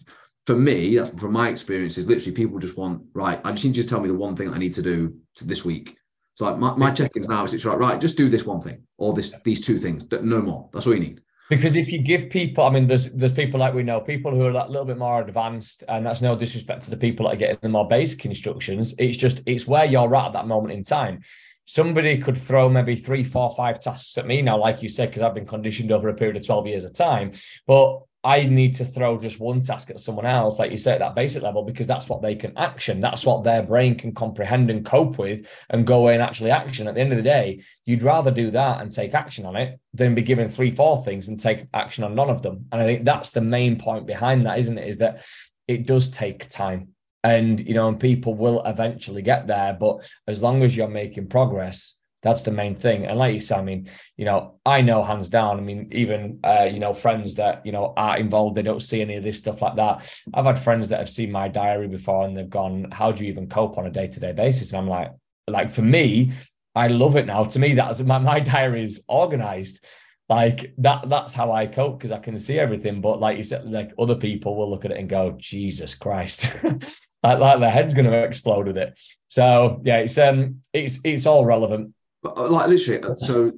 for 0.46 0.56
me, 0.56 0.96
that's 0.96 1.10
from 1.10 1.34
my 1.34 1.50
experience, 1.50 1.98
is 1.98 2.08
literally 2.08 2.32
people 2.32 2.60
just 2.60 2.78
want, 2.78 3.04
right, 3.14 3.42
I 3.44 3.52
just 3.52 3.66
need 3.66 3.76
you 3.76 3.84
to 3.84 3.90
tell 3.90 4.00
me 4.00 4.08
the 4.08 4.16
one 4.16 4.36
thing 4.38 4.50
I 4.50 4.58
need 4.58 4.74
to 4.76 4.82
do 4.82 5.16
to 5.36 5.46
this 5.46 5.66
week. 5.66 5.98
It's 6.34 6.42
like 6.42 6.58
my, 6.58 6.76
my 6.78 6.92
check-ins 6.92 7.28
now 7.28 7.44
is 7.44 7.54
it's 7.54 7.66
like, 7.66 7.78
right, 7.78 8.02
just 8.02 8.18
do 8.18 8.30
this 8.30 8.46
one 8.46 8.62
thing 8.62 8.84
or 8.98 9.14
this 9.14 9.34
these 9.44 9.66
two 9.66 9.80
things, 9.80 10.06
no 10.10 10.42
more. 10.42 10.70
That's 10.72 10.88
all 10.88 10.94
you 10.94 11.00
need. 11.02 11.22
Because 11.52 11.76
if 11.76 11.92
you 11.92 11.98
give 11.98 12.30
people, 12.30 12.64
I 12.64 12.70
mean, 12.70 12.88
there's 12.88 13.12
there's 13.12 13.34
people 13.34 13.60
like 13.60 13.74
we 13.74 13.84
know, 13.84 14.00
people 14.00 14.32
who 14.32 14.46
are 14.46 14.54
that 14.54 14.70
little 14.70 14.86
bit 14.86 14.98
more 14.98 15.20
advanced, 15.20 15.84
and 15.90 16.06
that's 16.06 16.22
no 16.22 16.34
disrespect 16.34 16.84
to 16.84 16.90
the 16.90 16.96
people 16.96 17.26
that 17.26 17.34
are 17.34 17.36
getting 17.36 17.58
the 17.62 17.68
more 17.68 17.86
basic 17.86 18.26
instructions. 18.26 18.94
It's 18.98 19.18
just 19.18 19.42
it's 19.46 19.68
where 19.68 19.84
you're 19.84 20.16
at 20.16 20.28
at 20.28 20.34
that 20.34 20.48
moment 20.48 20.74
in 20.74 20.82
time. 20.82 21.24
Somebody 21.66 22.20
could 22.20 22.38
throw 22.38 22.70
maybe 22.70 22.96
three, 22.96 23.26
four, 23.26 23.54
five 23.54 23.82
tasks 23.82 24.18
at 24.18 24.26
me 24.26 24.42
now, 24.42 24.60
like 24.60 24.82
you 24.82 24.88
said, 24.88 25.10
because 25.10 25.24
I've 25.24 25.36
been 25.36 25.46
conditioned 25.46 25.92
over 25.92 26.08
a 26.08 26.14
period 26.14 26.38
of 26.38 26.46
12 26.46 26.68
years 26.68 26.84
of 26.86 26.94
time. 26.94 27.34
But 27.68 28.00
I 28.24 28.46
need 28.46 28.76
to 28.76 28.86
throw 28.86 29.18
just 29.18 29.40
one 29.40 29.64
task 29.64 29.90
at 29.90 30.00
someone 30.00 30.28
else, 30.28 30.60
like 30.60 30.72
you 30.72 30.78
say, 30.78 30.94
at 30.94 31.00
that 31.00 31.16
basic 31.16 31.42
level, 31.42 31.64
because 31.64 31.88
that's 31.88 32.08
what 32.08 32.22
they 32.22 32.36
can 32.36 32.56
action. 32.56 33.02
That's 33.02 33.26
what 33.26 33.44
their 33.44 33.64
brain 33.64 33.96
can 33.96 34.14
comprehend 34.14 34.70
and 34.70 34.86
cope 34.86 35.18
with 35.18 35.48
and 35.72 35.88
go 35.88 36.08
and 36.10 36.22
actually 36.22 36.52
action. 36.52 36.88
At 36.88 36.94
the 36.94 37.02
end 37.02 37.14
of 37.14 37.18
the 37.18 37.24
day, 37.24 37.64
you'd 37.86 38.04
rather 38.04 38.30
do 38.30 38.52
that 38.52 38.82
and 38.82 38.92
take 38.92 39.16
action 39.16 39.46
on 39.46 39.56
it 39.56 39.80
than 39.96 40.14
be 40.14 40.22
given 40.22 40.48
three, 40.48 40.70
four 40.70 41.04
things 41.04 41.30
and 41.30 41.40
take 41.40 41.66
action 41.74 42.04
on 42.04 42.14
none 42.14 42.30
of 42.30 42.44
them. 42.44 42.68
And 42.72 42.82
I 42.82 42.86
think 42.86 43.06
that's 43.06 43.32
the 43.32 43.42
main 43.42 43.80
point 43.80 44.06
behind 44.06 44.46
that, 44.46 44.60
isn't 44.60 44.78
it? 44.78 44.88
Is 44.88 45.00
that 45.00 45.26
it 45.68 45.88
does 45.88 46.10
take 46.10 46.48
time. 46.48 46.90
And, 47.24 47.60
you 47.60 47.74
know, 47.74 47.88
and 47.88 48.00
people 48.00 48.36
will 48.36 48.64
eventually 48.66 49.22
get 49.24 49.48
there. 49.48 49.74
But 49.74 50.08
as 50.28 50.44
long 50.44 50.62
as 50.62 50.76
you're 50.76 50.88
making 50.88 51.28
progress, 51.28 51.98
That's 52.24 52.44
the 52.44 52.52
main 52.52 52.76
thing. 52.76 53.06
And 53.06 53.18
like 53.18 53.34
you 53.34 53.40
said, 53.40 53.60
I 53.60 53.64
mean, 53.64 53.90
you 54.16 54.26
know, 54.26 54.60
I 54.66 54.82
know 54.82 55.04
hands 55.04 55.30
down. 55.30 55.58
I 55.58 55.62
mean, 55.62 55.90
even 55.92 56.40
uh, 56.44 56.68
you 56.72 56.80
know, 56.80 56.94
friends 56.94 57.36
that 57.36 57.66
you 57.66 57.72
know 57.72 57.94
are 57.98 58.18
involved, 58.18 58.56
they 58.56 58.62
don't 58.62 58.84
see 58.84 59.02
any 59.02 59.16
of 59.16 59.24
this 59.24 59.40
stuff 59.40 59.62
like 59.62 59.76
that. 59.78 60.12
I've 60.34 60.46
had 60.46 60.60
friends 60.60 60.90
that 60.90 61.00
have 61.00 61.10
seen 61.10 61.32
my 61.32 61.48
diary 61.48 61.88
before 61.88 62.26
and 62.26 62.38
they've 62.38 62.50
gone, 62.50 62.92
"How 62.92 63.12
do 63.12 63.24
you 63.24 63.32
even 63.32 63.50
cope 63.50 63.78
on 63.78 63.88
a 63.88 63.92
day 63.92 64.08
to 64.08 64.20
day 64.20 64.34
basis?" 64.34 64.72
And 64.72 64.80
I'm 64.80 64.88
like, 64.88 65.12
like 65.48 65.72
for 65.72 65.82
me, 65.82 66.34
I 66.76 66.88
love 66.88 67.16
it 67.16 67.26
now. 67.26 67.44
To 67.44 67.60
me, 67.60 67.74
that's 67.74 68.00
my 68.02 68.20
my 68.20 68.40
diary 68.40 68.84
is 68.84 69.04
organized. 69.08 69.84
Like 70.30 70.74
that, 70.78 71.10
that's 71.10 71.34
how 71.34 71.52
I 71.52 71.68
cope 71.68 71.98
because 71.98 72.14
I 72.14 72.20
can 72.20 72.40
see 72.40 72.58
everything. 72.58 73.02
But 73.02 73.20
like 73.20 73.38
you 73.38 73.44
said, 73.44 73.70
like 73.70 73.92
other 74.00 74.16
people 74.16 74.56
will 74.56 74.70
look 74.70 74.86
at 74.86 74.92
it 74.92 74.98
and 74.98 75.10
go, 75.10 75.36
Jesus 75.38 75.94
Christ. 75.94 76.50
like, 76.64 77.40
like 77.40 77.60
their 77.60 77.70
head's 77.70 77.94
going 77.94 78.10
to 78.10 78.24
explode 78.24 78.68
with 78.68 78.78
it. 78.78 78.98
So 79.28 79.82
yeah, 79.84 79.98
it's 79.98 80.18
um, 80.18 80.62
it's 80.72 81.00
it's 81.04 81.26
all 81.26 81.46
relevant. 81.46 81.94
But 82.22 82.38
uh, 82.38 82.50
like 82.50 82.68
literally, 82.68 83.04
uh, 83.04 83.16
so 83.16 83.52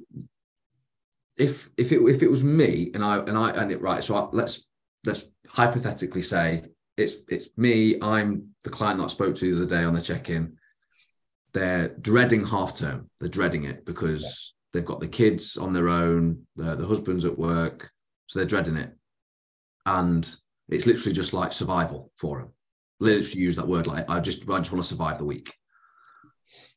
if 1.36 1.70
if 1.76 1.92
it 1.92 2.00
if 2.00 2.22
it 2.22 2.30
was 2.30 2.42
me 2.42 2.90
and 2.94 3.04
I 3.04 3.18
and 3.18 3.36
I 3.36 3.50
and 3.50 3.70
it 3.70 3.80
right, 3.80 4.02
so 4.02 4.14
I, 4.14 4.28
let's 4.32 4.66
let's 5.04 5.26
hypothetically 5.46 6.22
say 6.22 6.64
it's 6.96 7.16
it's 7.28 7.50
me. 7.56 7.98
I'm 8.00 8.48
the 8.62 8.70
client 8.70 8.98
that 8.98 9.04
I 9.04 9.08
spoke 9.08 9.34
to 9.36 9.50
the 9.50 9.62
other 9.62 9.76
day 9.76 9.84
on 9.84 9.94
the 9.94 10.00
check-in. 10.00 10.56
They're 11.52 11.88
dreading 12.00 12.44
half 12.44 12.76
term. 12.76 13.10
They're 13.20 13.28
dreading 13.28 13.64
it 13.64 13.84
because 13.84 14.22
yeah. 14.22 14.70
they've 14.72 14.86
got 14.86 15.00
the 15.00 15.08
kids 15.08 15.56
on 15.56 15.72
their 15.72 15.88
own. 15.88 16.42
The, 16.56 16.74
the 16.76 16.86
husband's 16.86 17.24
at 17.24 17.38
work, 17.38 17.90
so 18.26 18.38
they're 18.38 18.48
dreading 18.48 18.76
it, 18.76 18.92
and 19.86 20.34
it's 20.68 20.86
literally 20.86 21.14
just 21.14 21.34
like 21.34 21.52
survival 21.52 22.10
for 22.16 22.38
them. 22.38 22.52
Literally 23.00 23.42
use 23.42 23.56
that 23.56 23.68
word 23.68 23.86
like 23.86 24.08
I 24.08 24.20
just 24.20 24.48
I 24.48 24.58
just 24.58 24.72
want 24.72 24.82
to 24.82 24.88
survive 24.88 25.18
the 25.18 25.24
week 25.24 25.54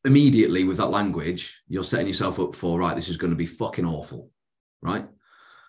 immediately 0.04 0.64
with 0.64 0.76
that 0.78 0.90
language, 0.90 1.62
you're 1.68 1.84
setting 1.84 2.06
yourself 2.06 2.38
up 2.38 2.54
for 2.54 2.78
right. 2.78 2.94
This 2.94 3.08
is 3.08 3.16
going 3.16 3.30
to 3.30 3.36
be 3.36 3.46
fucking 3.46 3.84
awful, 3.84 4.30
right? 4.82 5.06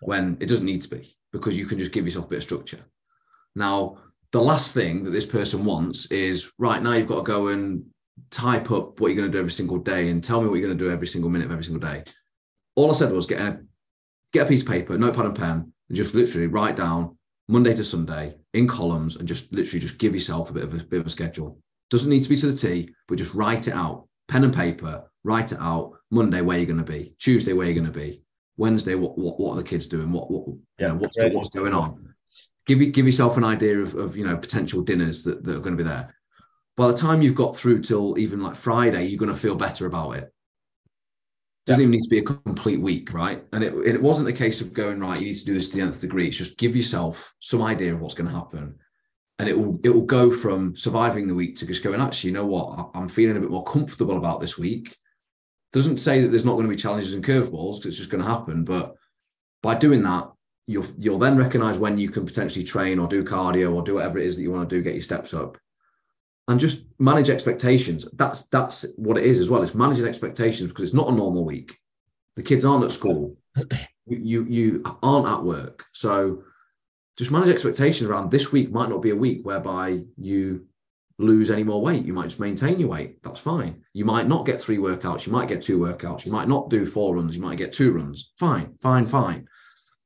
When 0.01 0.37
it 0.39 0.47
doesn't 0.47 0.65
need 0.65 0.81
to 0.83 0.89
be 0.89 1.15
because 1.31 1.57
you 1.57 1.65
can 1.65 1.77
just 1.77 1.91
give 1.91 2.05
yourself 2.05 2.25
a 2.25 2.29
bit 2.29 2.37
of 2.37 2.43
structure. 2.43 2.79
Now, 3.55 3.97
the 4.31 4.41
last 4.41 4.73
thing 4.73 5.03
that 5.03 5.11
this 5.11 5.25
person 5.25 5.65
wants 5.65 6.11
is 6.11 6.51
right 6.57 6.81
now 6.81 6.93
you've 6.93 7.07
got 7.07 7.25
to 7.25 7.31
go 7.31 7.47
and 7.47 7.83
type 8.29 8.71
up 8.71 8.99
what 8.99 9.07
you're 9.07 9.17
going 9.17 9.31
to 9.31 9.35
do 9.35 9.39
every 9.39 9.51
single 9.51 9.77
day 9.77 10.09
and 10.09 10.23
tell 10.23 10.41
me 10.41 10.47
what 10.47 10.55
you're 10.55 10.67
going 10.67 10.77
to 10.77 10.83
do 10.83 10.91
every 10.91 11.07
single 11.07 11.29
minute 11.29 11.45
of 11.45 11.51
every 11.51 11.63
single 11.63 11.87
day. 11.87 12.03
All 12.75 12.91
I 12.91 12.93
said 12.93 13.11
was 13.11 13.25
get 13.25 13.41
a 13.41 13.59
get 14.31 14.45
a 14.45 14.49
piece 14.49 14.61
of 14.61 14.67
paper, 14.67 14.97
notepad 14.97 15.25
and 15.25 15.35
pen, 15.35 15.73
and 15.89 15.95
just 15.95 16.13
literally 16.13 16.47
write 16.47 16.75
down 16.75 17.17
Monday 17.47 17.75
to 17.75 17.83
Sunday 17.83 18.35
in 18.53 18.67
columns 18.67 19.15
and 19.15 19.27
just 19.27 19.51
literally 19.51 19.79
just 19.79 19.97
give 19.97 20.13
yourself 20.13 20.49
a 20.49 20.53
bit 20.53 20.63
of 20.63 20.73
a 20.73 20.83
bit 20.83 20.99
of 20.99 21.07
a 21.07 21.09
schedule. 21.09 21.57
Doesn't 21.89 22.09
need 22.09 22.23
to 22.23 22.29
be 22.29 22.37
to 22.37 22.51
the 22.51 22.57
T, 22.57 22.93
but 23.07 23.17
just 23.17 23.33
write 23.33 23.67
it 23.67 23.73
out 23.73 24.09
pen 24.29 24.43
and 24.45 24.53
paper, 24.53 25.03
write 25.23 25.51
it 25.51 25.59
out. 25.59 25.93
Monday, 26.11 26.41
where 26.41 26.57
you're 26.57 26.65
going 26.65 26.83
to 26.83 26.91
be. 26.91 27.13
Tuesday, 27.19 27.53
where 27.53 27.67
you're 27.67 27.75
going 27.75 27.91
to 27.91 27.99
be. 27.99 28.23
Wednesday, 28.57 28.95
what 28.95 29.17
what, 29.17 29.39
what 29.39 29.53
are 29.53 29.57
the 29.57 29.63
kids 29.63 29.87
doing? 29.87 30.11
What 30.11 30.31
what 30.31 30.47
yeah, 30.79 30.87
you 30.87 30.93
know, 30.93 30.99
what's 30.99 31.15
what's 31.17 31.49
going 31.49 31.73
on? 31.73 32.13
Give 32.65 32.81
you 32.81 32.91
give 32.91 33.05
yourself 33.05 33.37
an 33.37 33.43
idea 33.43 33.79
of, 33.79 33.95
of 33.95 34.17
you 34.17 34.25
know 34.25 34.37
potential 34.37 34.81
dinners 34.81 35.23
that, 35.23 35.43
that 35.43 35.55
are 35.55 35.59
going 35.59 35.77
to 35.77 35.83
be 35.83 35.87
there. 35.87 36.15
By 36.75 36.87
the 36.87 36.97
time 36.97 37.21
you've 37.21 37.35
got 37.35 37.55
through 37.55 37.83
till 37.83 38.17
even 38.17 38.41
like 38.41 38.55
Friday, 38.55 39.05
you're 39.05 39.19
going 39.19 39.31
to 39.31 39.37
feel 39.37 39.55
better 39.55 39.85
about 39.85 40.11
it. 40.13 40.33
Doesn't 41.65 41.81
yeah. 41.81 41.83
even 41.83 41.91
need 41.91 42.03
to 42.03 42.09
be 42.09 42.19
a 42.19 42.23
complete 42.23 42.79
week, 42.79 43.13
right? 43.13 43.43
And 43.53 43.63
it, 43.63 43.73
it 43.85 44.01
wasn't 44.01 44.29
a 44.29 44.33
case 44.33 44.61
of 44.61 44.73
going 44.73 44.99
right. 44.99 45.19
You 45.19 45.27
need 45.27 45.35
to 45.35 45.45
do 45.45 45.53
this 45.53 45.69
to 45.69 45.77
the 45.77 45.83
nth 45.83 46.01
degree. 46.01 46.27
It's 46.27 46.37
just 46.37 46.57
give 46.57 46.75
yourself 46.75 47.33
some 47.39 47.61
idea 47.61 47.93
of 47.93 47.99
what's 47.99 48.15
going 48.15 48.29
to 48.29 48.35
happen 48.35 48.75
and 49.39 49.49
it 49.49 49.57
will 49.57 49.79
it 49.83 49.89
will 49.89 50.05
go 50.05 50.31
from 50.31 50.75
surviving 50.75 51.27
the 51.27 51.35
week 51.35 51.55
to 51.57 51.65
just 51.65 51.83
going 51.83 52.01
actually 52.01 52.29
you 52.29 52.35
know 52.35 52.45
what? 52.45 52.91
I'm 52.93 53.09
feeling 53.09 53.37
a 53.37 53.39
bit 53.39 53.49
more 53.49 53.63
comfortable 53.63 54.17
about 54.17 54.41
this 54.41 54.57
week. 54.57 54.95
Doesn't 55.71 55.97
say 55.97 56.21
that 56.21 56.29
there's 56.29 56.45
not 56.45 56.53
going 56.53 56.65
to 56.65 56.69
be 56.69 56.75
challenges 56.75 57.13
and 57.13 57.23
curveballs 57.23 57.77
because 57.77 57.85
it's 57.85 57.97
just 57.97 58.11
going 58.11 58.23
to 58.23 58.29
happen 58.29 58.63
but 58.63 58.95
by 59.61 59.75
doing 59.75 60.03
that 60.03 60.29
you'll 60.69 60.85
you'll 60.97 61.17
then 61.17 61.35
recognize 61.35 61.79
when 61.79 61.97
you 61.97 62.11
can 62.11 62.27
potentially 62.27 62.63
train 62.63 62.99
or 62.99 63.07
do 63.07 63.23
cardio 63.23 63.73
or 63.73 63.81
do 63.81 63.95
whatever 63.95 64.19
it 64.19 64.27
is 64.27 64.35
that 64.35 64.43
you 64.43 64.51
want 64.51 64.69
to 64.69 64.75
do 64.75 64.83
get 64.83 64.93
your 64.93 65.01
steps 65.01 65.33
up. 65.33 65.57
And 66.47 66.59
just 66.59 66.85
manage 66.99 67.29
expectations. 67.29 68.07
That's 68.13 68.43
that's 68.49 68.85
what 68.95 69.17
it 69.17 69.25
is 69.25 69.39
as 69.39 69.49
well. 69.49 69.63
It's 69.63 69.73
managing 69.73 70.05
expectations 70.05 70.69
because 70.69 70.83
it's 70.83 70.93
not 70.93 71.09
a 71.09 71.15
normal 71.15 71.43
week. 71.43 71.75
The 72.35 72.43
kids 72.43 72.65
aren't 72.65 72.85
at 72.85 72.91
school. 72.91 73.35
You 74.11 74.43
you 74.45 74.81
aren't 75.03 75.27
at 75.27 75.43
work. 75.43 75.85
So 75.93 76.41
just 77.19 77.31
manage 77.31 77.49
expectations 77.49 78.09
around 78.09 78.31
this 78.31 78.53
week 78.53 78.71
might 78.71 78.87
not 78.87 79.01
be 79.01 79.09
a 79.09 79.15
week 79.15 79.45
whereby 79.45 79.99
you 80.17 80.65
lose 81.17 81.51
any 81.51 81.65
more 81.65 81.81
weight. 81.81 82.05
You 82.05 82.13
might 82.13 82.29
just 82.29 82.39
maintain 82.39 82.79
your 82.79 82.87
weight. 82.87 83.21
That's 83.21 83.41
fine. 83.41 83.83
You 83.91 84.05
might 84.05 84.25
not 84.25 84.45
get 84.45 84.61
three 84.61 84.77
workouts. 84.77 85.25
You 85.25 85.33
might 85.33 85.49
get 85.49 85.61
two 85.61 85.77
workouts. 85.77 86.25
You 86.25 86.31
might 86.31 86.47
not 86.47 86.69
do 86.69 86.85
four 86.85 87.17
runs. 87.17 87.35
You 87.35 87.41
might 87.41 87.57
get 87.57 87.73
two 87.73 87.91
runs. 87.91 88.31
Fine, 88.39 88.73
fine, 88.81 89.05
fine. 89.05 89.49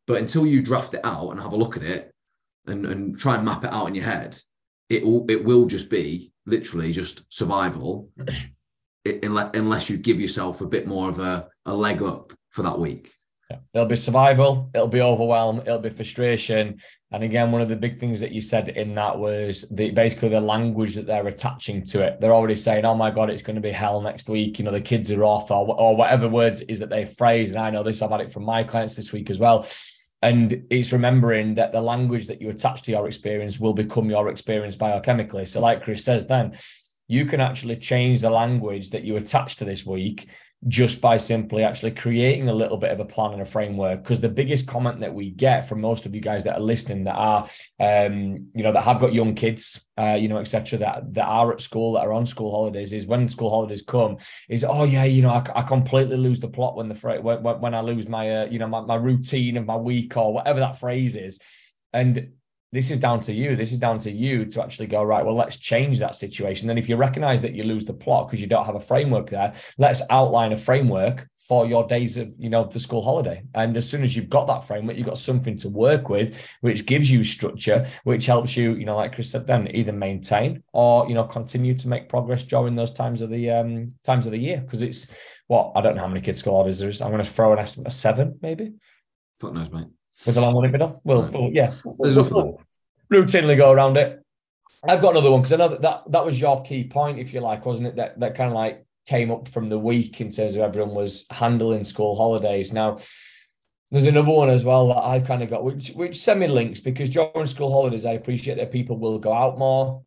But 0.07 0.21
until 0.21 0.47
you 0.47 0.63
draft 0.63 0.95
it 0.95 1.01
out 1.03 1.29
and 1.29 1.39
have 1.39 1.51
a 1.51 1.55
look 1.55 1.77
at 1.77 1.83
it 1.83 2.11
and, 2.65 2.83
and 2.87 3.19
try 3.19 3.35
and 3.35 3.45
map 3.45 3.63
it 3.63 3.71
out 3.71 3.85
in 3.85 3.93
your 3.93 4.05
head, 4.05 4.39
it 4.89 5.05
will 5.05 5.23
it 5.29 5.45
will 5.45 5.67
just 5.67 5.91
be 5.91 6.31
literally 6.47 6.91
just 6.91 7.31
survival 7.31 8.09
it, 9.05 9.23
unless, 9.23 9.51
unless 9.53 9.87
you 9.87 9.97
give 9.97 10.19
yourself 10.19 10.61
a 10.61 10.65
bit 10.65 10.87
more 10.87 11.09
of 11.09 11.19
a, 11.19 11.47
a 11.67 11.75
leg 11.75 12.01
up 12.01 12.33
for 12.49 12.63
that 12.63 12.79
week. 12.79 13.13
It'll 13.73 13.87
be 13.87 13.95
survival, 13.95 14.69
it'll 14.73 14.87
be 14.87 15.01
overwhelm, 15.01 15.61
it'll 15.61 15.79
be 15.79 15.89
frustration. 15.89 16.81
And 17.11 17.23
again, 17.23 17.51
one 17.51 17.61
of 17.61 17.69
the 17.69 17.75
big 17.75 17.99
things 17.99 18.19
that 18.19 18.31
you 18.31 18.41
said 18.41 18.69
in 18.69 18.95
that 18.95 19.17
was 19.17 19.65
the 19.69 19.91
basically 19.91 20.29
the 20.29 20.41
language 20.41 20.95
that 20.95 21.05
they're 21.05 21.27
attaching 21.27 21.85
to 21.85 22.01
it. 22.01 22.19
They're 22.19 22.33
already 22.33 22.55
saying, 22.55 22.85
"Oh 22.85 22.95
my 22.95 23.11
god, 23.11 23.29
it's 23.29 23.43
going 23.43 23.55
to 23.55 23.61
be 23.61 23.71
hell 23.71 24.01
next 24.01 24.29
week." 24.29 24.57
You 24.57 24.65
know, 24.65 24.71
the 24.71 24.81
kids 24.81 25.11
are 25.11 25.23
off, 25.23 25.51
or 25.51 25.79
or 25.79 25.95
whatever 25.95 26.27
words 26.27 26.61
is 26.61 26.79
that 26.79 26.89
they 26.89 27.05
phrase. 27.05 27.51
And 27.51 27.59
I 27.59 27.69
know 27.69 27.83
this; 27.83 28.01
I've 28.01 28.11
had 28.11 28.21
it 28.21 28.33
from 28.33 28.45
my 28.45 28.63
clients 28.63 28.95
this 28.95 29.13
week 29.13 29.29
as 29.29 29.37
well. 29.37 29.67
And 30.21 30.65
it's 30.69 30.93
remembering 30.93 31.55
that 31.55 31.73
the 31.73 31.81
language 31.81 32.27
that 32.27 32.41
you 32.41 32.49
attach 32.49 32.83
to 32.83 32.91
your 32.91 33.07
experience 33.07 33.59
will 33.59 33.73
become 33.73 34.09
your 34.09 34.29
experience 34.29 34.75
biochemically. 34.75 35.47
So, 35.47 35.59
like 35.59 35.83
Chris 35.83 36.03
says, 36.03 36.27
then 36.27 36.57
you 37.07 37.25
can 37.25 37.41
actually 37.41 37.75
change 37.75 38.21
the 38.21 38.29
language 38.29 38.91
that 38.91 39.03
you 39.03 39.17
attach 39.17 39.57
to 39.57 39.65
this 39.65 39.85
week 39.85 40.29
just 40.67 41.01
by 41.01 41.17
simply 41.17 41.63
actually 41.63 41.91
creating 41.91 42.47
a 42.47 42.53
little 42.53 42.77
bit 42.77 42.91
of 42.91 42.99
a 42.99 43.05
plan 43.05 43.33
and 43.33 43.41
a 43.41 43.45
framework. 43.45 44.01
Because 44.01 44.21
the 44.21 44.29
biggest 44.29 44.67
comment 44.67 44.99
that 45.01 45.13
we 45.13 45.29
get 45.29 45.67
from 45.67 45.81
most 45.81 46.05
of 46.05 46.15
you 46.15 46.21
guys 46.21 46.43
that 46.45 46.55
are 46.55 46.61
listening 46.61 47.03
that 47.03 47.15
are, 47.15 47.49
um, 47.79 48.47
you 48.55 48.63
know, 48.63 48.71
that 48.71 48.83
have 48.83 49.01
got 49.01 49.13
young 49.13 49.35
kids, 49.35 49.87
uh, 49.97 50.17
you 50.19 50.27
know, 50.27 50.37
etc., 50.37 50.79
that 50.79 51.13
that 51.13 51.25
are 51.25 51.51
at 51.51 51.61
school, 51.61 51.93
that 51.93 52.05
are 52.05 52.13
on 52.13 52.25
school 52.25 52.51
holidays, 52.51 52.93
is 52.93 53.05
when 53.05 53.27
school 53.27 53.49
holidays 53.49 53.83
come, 53.85 54.17
is 54.49 54.63
oh 54.63 54.83
yeah, 54.83 55.03
you 55.03 55.21
know, 55.21 55.31
I, 55.31 55.45
I 55.55 55.61
completely 55.63 56.17
lose 56.17 56.39
the 56.39 56.47
plot 56.47 56.75
when 56.75 56.89
the 56.89 56.95
when, 57.21 57.43
when 57.43 57.73
I 57.73 57.81
lose 57.81 58.07
my, 58.07 58.43
uh, 58.43 58.45
you 58.45 58.59
know, 58.59 58.67
my, 58.67 58.81
my 58.81 58.95
routine 58.95 59.57
of 59.57 59.65
my 59.65 59.75
week 59.75 60.15
or 60.17 60.33
whatever 60.33 60.59
that 60.61 60.79
phrase 60.79 61.15
is, 61.15 61.39
and 61.91 62.33
this 62.73 62.89
is 62.89 62.97
down 62.97 63.19
to 63.21 63.31
you. 63.31 63.55
This 63.55 63.71
is 63.71 63.77
down 63.77 63.99
to 63.99 64.11
you 64.11 64.45
to 64.45 64.63
actually 64.63 64.87
go, 64.87 65.03
right, 65.03 65.23
well, 65.23 65.35
let's 65.35 65.57
change 65.57 65.99
that 65.99 66.15
situation. 66.15 66.67
Then 66.67 66.79
if 66.79 66.89
you 66.89 66.95
recognize 66.95 67.39
that 67.43 67.53
you 67.53 67.63
lose 67.63 67.85
the 67.85 67.93
plot 67.93 68.27
because 68.27 68.41
you 68.41 68.47
don't 68.47 68.65
have 68.65 68.73
a 68.73 68.79
framework 68.79 69.29
there, 69.29 69.53
let's 69.77 70.01
outline 70.09 70.53
a 70.53 70.57
framework 70.57 71.29
for 71.47 71.67
your 71.67 71.87
days 71.87 72.17
of, 72.17 72.31
you 72.39 72.49
know, 72.49 72.65
the 72.65 72.79
school 72.79 73.03
holiday. 73.03 73.43
And 73.53 73.77
as 73.77 73.87
soon 73.87 74.03
as 74.03 74.15
you've 74.15 74.29
got 74.29 74.47
that 74.47 74.65
framework, 74.65 74.97
you've 74.97 75.05
got 75.05 75.19
something 75.19 75.55
to 75.57 75.69
work 75.69 76.09
with, 76.09 76.35
which 76.61 76.87
gives 76.87 77.11
you 77.11 77.23
structure, 77.23 77.85
which 78.05 78.25
helps 78.25 78.57
you, 78.57 78.73
you 78.73 78.85
know, 78.85 78.95
like 78.95 79.13
Chris 79.13 79.29
said, 79.29 79.45
then 79.45 79.69
either 79.75 79.93
maintain 79.93 80.63
or, 80.73 81.07
you 81.07 81.13
know, 81.13 81.25
continue 81.25 81.75
to 81.75 81.87
make 81.87 82.09
progress 82.09 82.43
during 82.43 82.75
those 82.75 82.91
times 82.91 83.21
of 83.21 83.29
the 83.29 83.51
um 83.51 83.89
times 84.03 84.25
of 84.25 84.31
the 84.31 84.39
year. 84.39 84.61
Because 84.61 84.81
it's 84.81 85.05
what 85.45 85.73
I 85.75 85.81
don't 85.81 85.95
know 85.95 86.01
how 86.01 86.07
many 86.07 86.21
kids 86.21 86.39
school 86.39 86.53
holidays 86.53 86.79
there 86.79 86.89
is. 86.89 87.01
I'm 87.03 87.11
going 87.11 87.23
to 87.23 87.29
throw 87.29 87.53
an 87.53 87.59
estimate 87.59 87.87
of 87.87 87.93
seven, 87.93 88.39
maybe. 88.41 88.73
Fuck 89.39 89.53
knows, 89.53 89.69
mate 89.69 89.89
with 90.25 90.35
the 90.35 90.41
long 90.41 90.53
one 90.53 90.71
middle. 90.71 91.01
Well, 91.03 91.29
well 91.31 91.49
yeah, 91.51 91.71
we'll, 91.83 92.23
we'll 92.29 92.61
routinely 93.11 93.57
go 93.57 93.71
around 93.71 93.97
it. 93.97 94.23
I've 94.87 95.01
got 95.01 95.11
another 95.11 95.31
one 95.31 95.41
because 95.41 95.53
I 95.53 95.57
know 95.57 95.69
that, 95.69 95.81
that 95.81 96.03
that 96.09 96.25
was 96.25 96.39
your 96.39 96.63
key 96.63 96.85
point, 96.85 97.19
if 97.19 97.33
you 97.33 97.39
like, 97.39 97.65
wasn't 97.65 97.87
it? 97.87 97.95
That 97.95 98.19
that 98.19 98.35
kind 98.35 98.49
of 98.49 98.55
like 98.55 98.85
came 99.05 99.31
up 99.31 99.47
from 99.47 99.69
the 99.69 99.79
week 99.79 100.21
in 100.21 100.29
terms 100.29 100.55
of 100.55 100.61
everyone 100.61 100.95
was 100.95 101.25
handling 101.29 101.85
school 101.85 102.15
holidays. 102.15 102.73
Now, 102.73 102.99
there's 103.91 104.05
another 104.05 104.31
one 104.31 104.49
as 104.49 104.63
well 104.63 104.87
that 104.89 105.03
I've 105.03 105.25
kind 105.25 105.43
of 105.43 105.49
got, 105.49 105.63
which 105.63 105.89
which 105.91 106.19
semi 106.19 106.47
links 106.47 106.79
because 106.79 107.09
during 107.09 107.45
school 107.45 107.71
holidays, 107.71 108.05
I 108.05 108.13
appreciate 108.13 108.55
that 108.55 108.71
people 108.71 108.97
will 108.97 109.19
go 109.19 109.33
out 109.33 109.57
more 109.57 110.03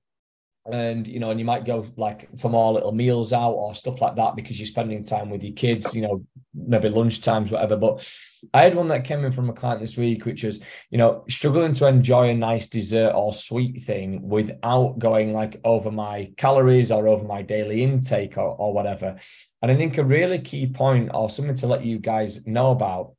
and 0.72 1.07
you 1.07 1.20
know 1.20 1.31
and 1.31 1.40
you 1.40 1.46
might 1.46 1.64
go 1.64 1.87
like 1.96 2.29
for 2.38 2.50
more 2.50 2.72
little 2.72 2.92
meals 2.92 3.33
out 3.33 3.52
or 3.52 3.74
stuff 3.74 4.00
like 4.00 4.16
that 4.16 4.37
because 4.37 4.59
you're 4.59 4.66
spending 4.66 5.02
time 5.05 5.31
with 5.31 5.42
your 5.42 5.55
kids 5.55 5.94
you 5.94 6.02
know 6.02 6.24
maybe 6.55 6.88
lunch 6.88 7.20
times 7.20 7.50
whatever. 7.50 7.76
But 7.76 8.09
i 8.55 8.62
had 8.62 8.76
one 8.76 8.88
that 8.88 9.05
came 9.05 9.24
in 9.24 9.33
from 9.33 9.50
a 9.50 9.52
client 9.52 9.81
this 9.81 9.96
week 9.96 10.24
which 10.24 10.44
was 10.44 10.61
you 10.90 10.98
know 10.98 11.24
struggling 11.29 11.72
to 11.74 11.87
enjoy 11.87 12.29
a 12.29 12.35
nice 12.35 12.68
dessert 12.68 13.12
or 13.14 13.33
sweet 13.33 13.83
thing 13.83 14.29
without 14.29 14.98
going 14.98 15.33
like 15.33 15.61
over 15.64 15.90
my 15.90 16.31
calories 16.37 16.92
or 16.92 17.09
over 17.09 17.24
my 17.24 17.42
daily 17.42 17.83
intake 17.83 18.37
or, 18.37 18.55
or 18.55 18.72
whatever. 18.72 19.16
And 19.62 19.70
i 19.70 19.76
think 19.76 19.98
a 19.98 20.05
really 20.05 20.38
key 20.38 20.68
point 20.68 21.11
or 21.12 21.29
something 21.29 21.57
to 21.57 21.66
let 21.66 21.85
you 21.85 21.98
guys 21.98 22.46
know 22.46 22.70
about 22.70 23.15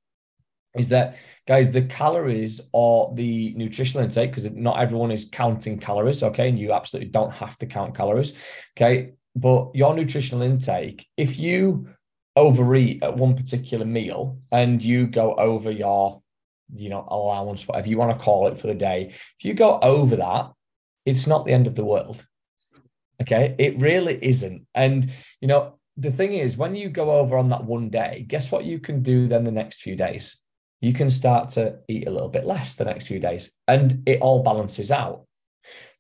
is 0.78 0.90
that 0.90 1.18
guys 1.48 1.72
the 1.72 1.82
calories 1.82 2.62
or 2.72 3.14
the 3.16 3.54
nutritional 3.56 4.04
intake 4.04 4.32
because 4.32 4.46
not 4.52 4.80
everyone 4.80 5.12
is 5.12 5.28
counting 5.32 5.80
calories 5.80 6.24
okay 6.24 6.50
and 6.50 6.60
you 6.60 6.74
absolutely 6.74 7.10
don't 7.10 7.32
have 7.32 7.58
to 7.58 7.66
count 7.66 7.96
calories 7.96 8.34
okay 8.76 9.14
but 9.36 9.74
your 9.74 9.94
nutritional 9.94 10.42
intake 10.42 11.08
if 11.16 11.38
you 11.40 11.88
overeat 12.38 13.02
at 13.02 13.18
one 13.18 13.36
particular 13.36 13.86
meal 13.86 14.38
and 14.52 14.84
you 14.84 15.08
go 15.08 15.34
over 15.34 15.72
your, 15.72 16.22
you 16.74 16.88
know, 16.88 17.06
allowance, 17.10 17.68
whatever 17.68 17.90
you 17.90 17.98
want 17.98 18.18
to 18.18 18.24
call 18.24 18.48
it 18.48 18.60
for 18.60 18.68
the 18.68 18.76
day, 18.76 19.08
if 19.10 19.44
you 19.44 19.56
go 19.56 19.80
over 19.82 20.16
that, 20.18 20.52
it's 21.06 21.26
not 21.26 21.46
the 21.46 21.52
end 21.52 21.66
of 21.66 21.76
the 21.76 21.84
world. 21.84 22.26
Okay. 23.20 23.56
It 23.58 23.80
really 23.80 24.20
isn't. 24.22 24.68
And, 24.76 25.12
you 25.42 25.48
know, 25.48 25.80
the 25.98 26.12
thing 26.12 26.34
is, 26.34 26.56
when 26.56 26.76
you 26.76 26.90
go 26.90 27.10
over 27.12 27.38
on 27.38 27.50
that 27.50 27.64
one 27.64 27.90
day, 27.90 28.24
guess 28.28 28.52
what 28.52 28.66
you 28.66 28.80
can 28.80 29.02
do 29.02 29.28
then 29.28 29.44
the 29.44 29.52
next 29.52 29.82
few 29.82 29.96
days? 29.96 30.40
You 30.82 30.94
can 30.94 31.10
start 31.10 31.50
to 31.52 31.80
eat 31.88 32.08
a 32.08 32.12
little 32.12 32.30
bit 32.30 32.46
less 32.46 32.76
the 32.76 32.86
next 32.86 33.08
few 33.08 33.20
days 33.20 33.52
and 33.68 34.04
it 34.08 34.22
all 34.22 34.44
balances 34.44 34.92
out. 34.92 35.26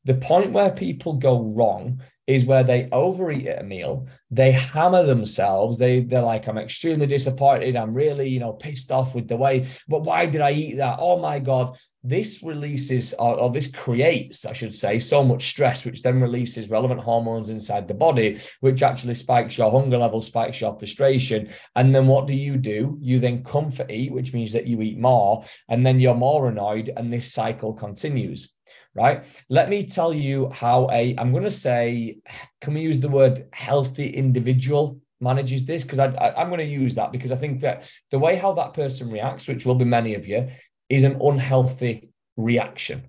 The 0.05 0.13
point 0.13 0.51
where 0.51 0.71
people 0.71 1.13
go 1.13 1.41
wrong 1.41 2.01
is 2.27 2.45
where 2.45 2.63
they 2.63 2.89
overeat 2.91 3.47
at 3.47 3.61
a 3.61 3.63
meal, 3.63 4.07
they 4.29 4.51
hammer 4.51 5.03
themselves. 5.03 5.77
They 5.77 6.01
they're 6.01 6.21
like, 6.21 6.47
I'm 6.47 6.57
extremely 6.57 7.07
disappointed. 7.07 7.75
I'm 7.75 7.93
really, 7.93 8.29
you 8.29 8.39
know, 8.39 8.53
pissed 8.53 8.91
off 8.91 9.15
with 9.15 9.29
the 9.29 9.37
way, 9.37 9.67
but 9.87 10.03
why 10.03 10.25
did 10.25 10.41
I 10.41 10.51
eat 10.51 10.77
that? 10.77 10.99
Oh 11.01 11.19
my 11.19 11.39
God. 11.39 11.77
This 12.03 12.41
releases 12.43 13.13
or, 13.13 13.39
or 13.39 13.51
this 13.51 13.67
creates, 13.67 14.45
I 14.45 14.53
should 14.53 14.73
say, 14.73 14.99
so 14.99 15.23
much 15.23 15.49
stress, 15.49 15.83
which 15.83 16.01
then 16.01 16.21
releases 16.21 16.69
relevant 16.69 17.01
hormones 17.01 17.49
inside 17.49 17.87
the 17.87 17.93
body, 17.93 18.39
which 18.61 18.83
actually 18.83 19.15
spikes 19.15 19.57
your 19.57 19.71
hunger 19.71 19.97
level, 19.97 20.21
spikes 20.21 20.61
your 20.61 20.77
frustration. 20.77 21.49
And 21.75 21.93
then 21.93 22.07
what 22.07 22.27
do 22.27 22.33
you 22.33 22.57
do? 22.57 22.97
You 23.01 23.19
then 23.19 23.43
comfort 23.43 23.91
eat, 23.91 24.11
which 24.11 24.33
means 24.33 24.53
that 24.53 24.67
you 24.67 24.81
eat 24.81 24.99
more, 24.99 25.43
and 25.67 25.85
then 25.85 25.99
you're 25.99 26.15
more 26.15 26.47
annoyed, 26.47 26.93
and 26.95 27.11
this 27.11 27.33
cycle 27.33 27.73
continues 27.73 28.53
right? 28.97 29.25
Let 29.47 29.69
me 29.69 29.85
tell 29.85 30.11
you 30.11 30.49
how 30.49 30.89
a, 30.91 31.15
I'm 31.17 31.31
going 31.31 31.43
to 31.43 31.51
say, 31.51 32.17
can 32.61 32.73
we 32.73 32.81
use 32.81 32.99
the 32.99 33.07
word 33.07 33.45
healthy 33.53 34.09
individual 34.09 34.99
manages 35.21 35.65
this? 35.65 35.83
Because 35.83 35.99
I, 35.99 36.07
I, 36.07 36.41
I'm 36.41 36.49
going 36.49 36.59
to 36.59 36.65
use 36.65 36.95
that 36.95 37.11
because 37.11 37.31
I 37.31 37.35
think 37.35 37.61
that 37.61 37.89
the 38.09 38.17
way 38.19 38.35
how 38.35 38.53
that 38.53 38.73
person 38.73 39.11
reacts, 39.11 39.47
which 39.47 39.65
will 39.65 39.75
be 39.75 39.85
many 39.85 40.15
of 40.15 40.27
you, 40.27 40.49
is 40.89 41.03
an 41.03 41.19
unhealthy 41.21 42.09
reaction, 42.35 43.03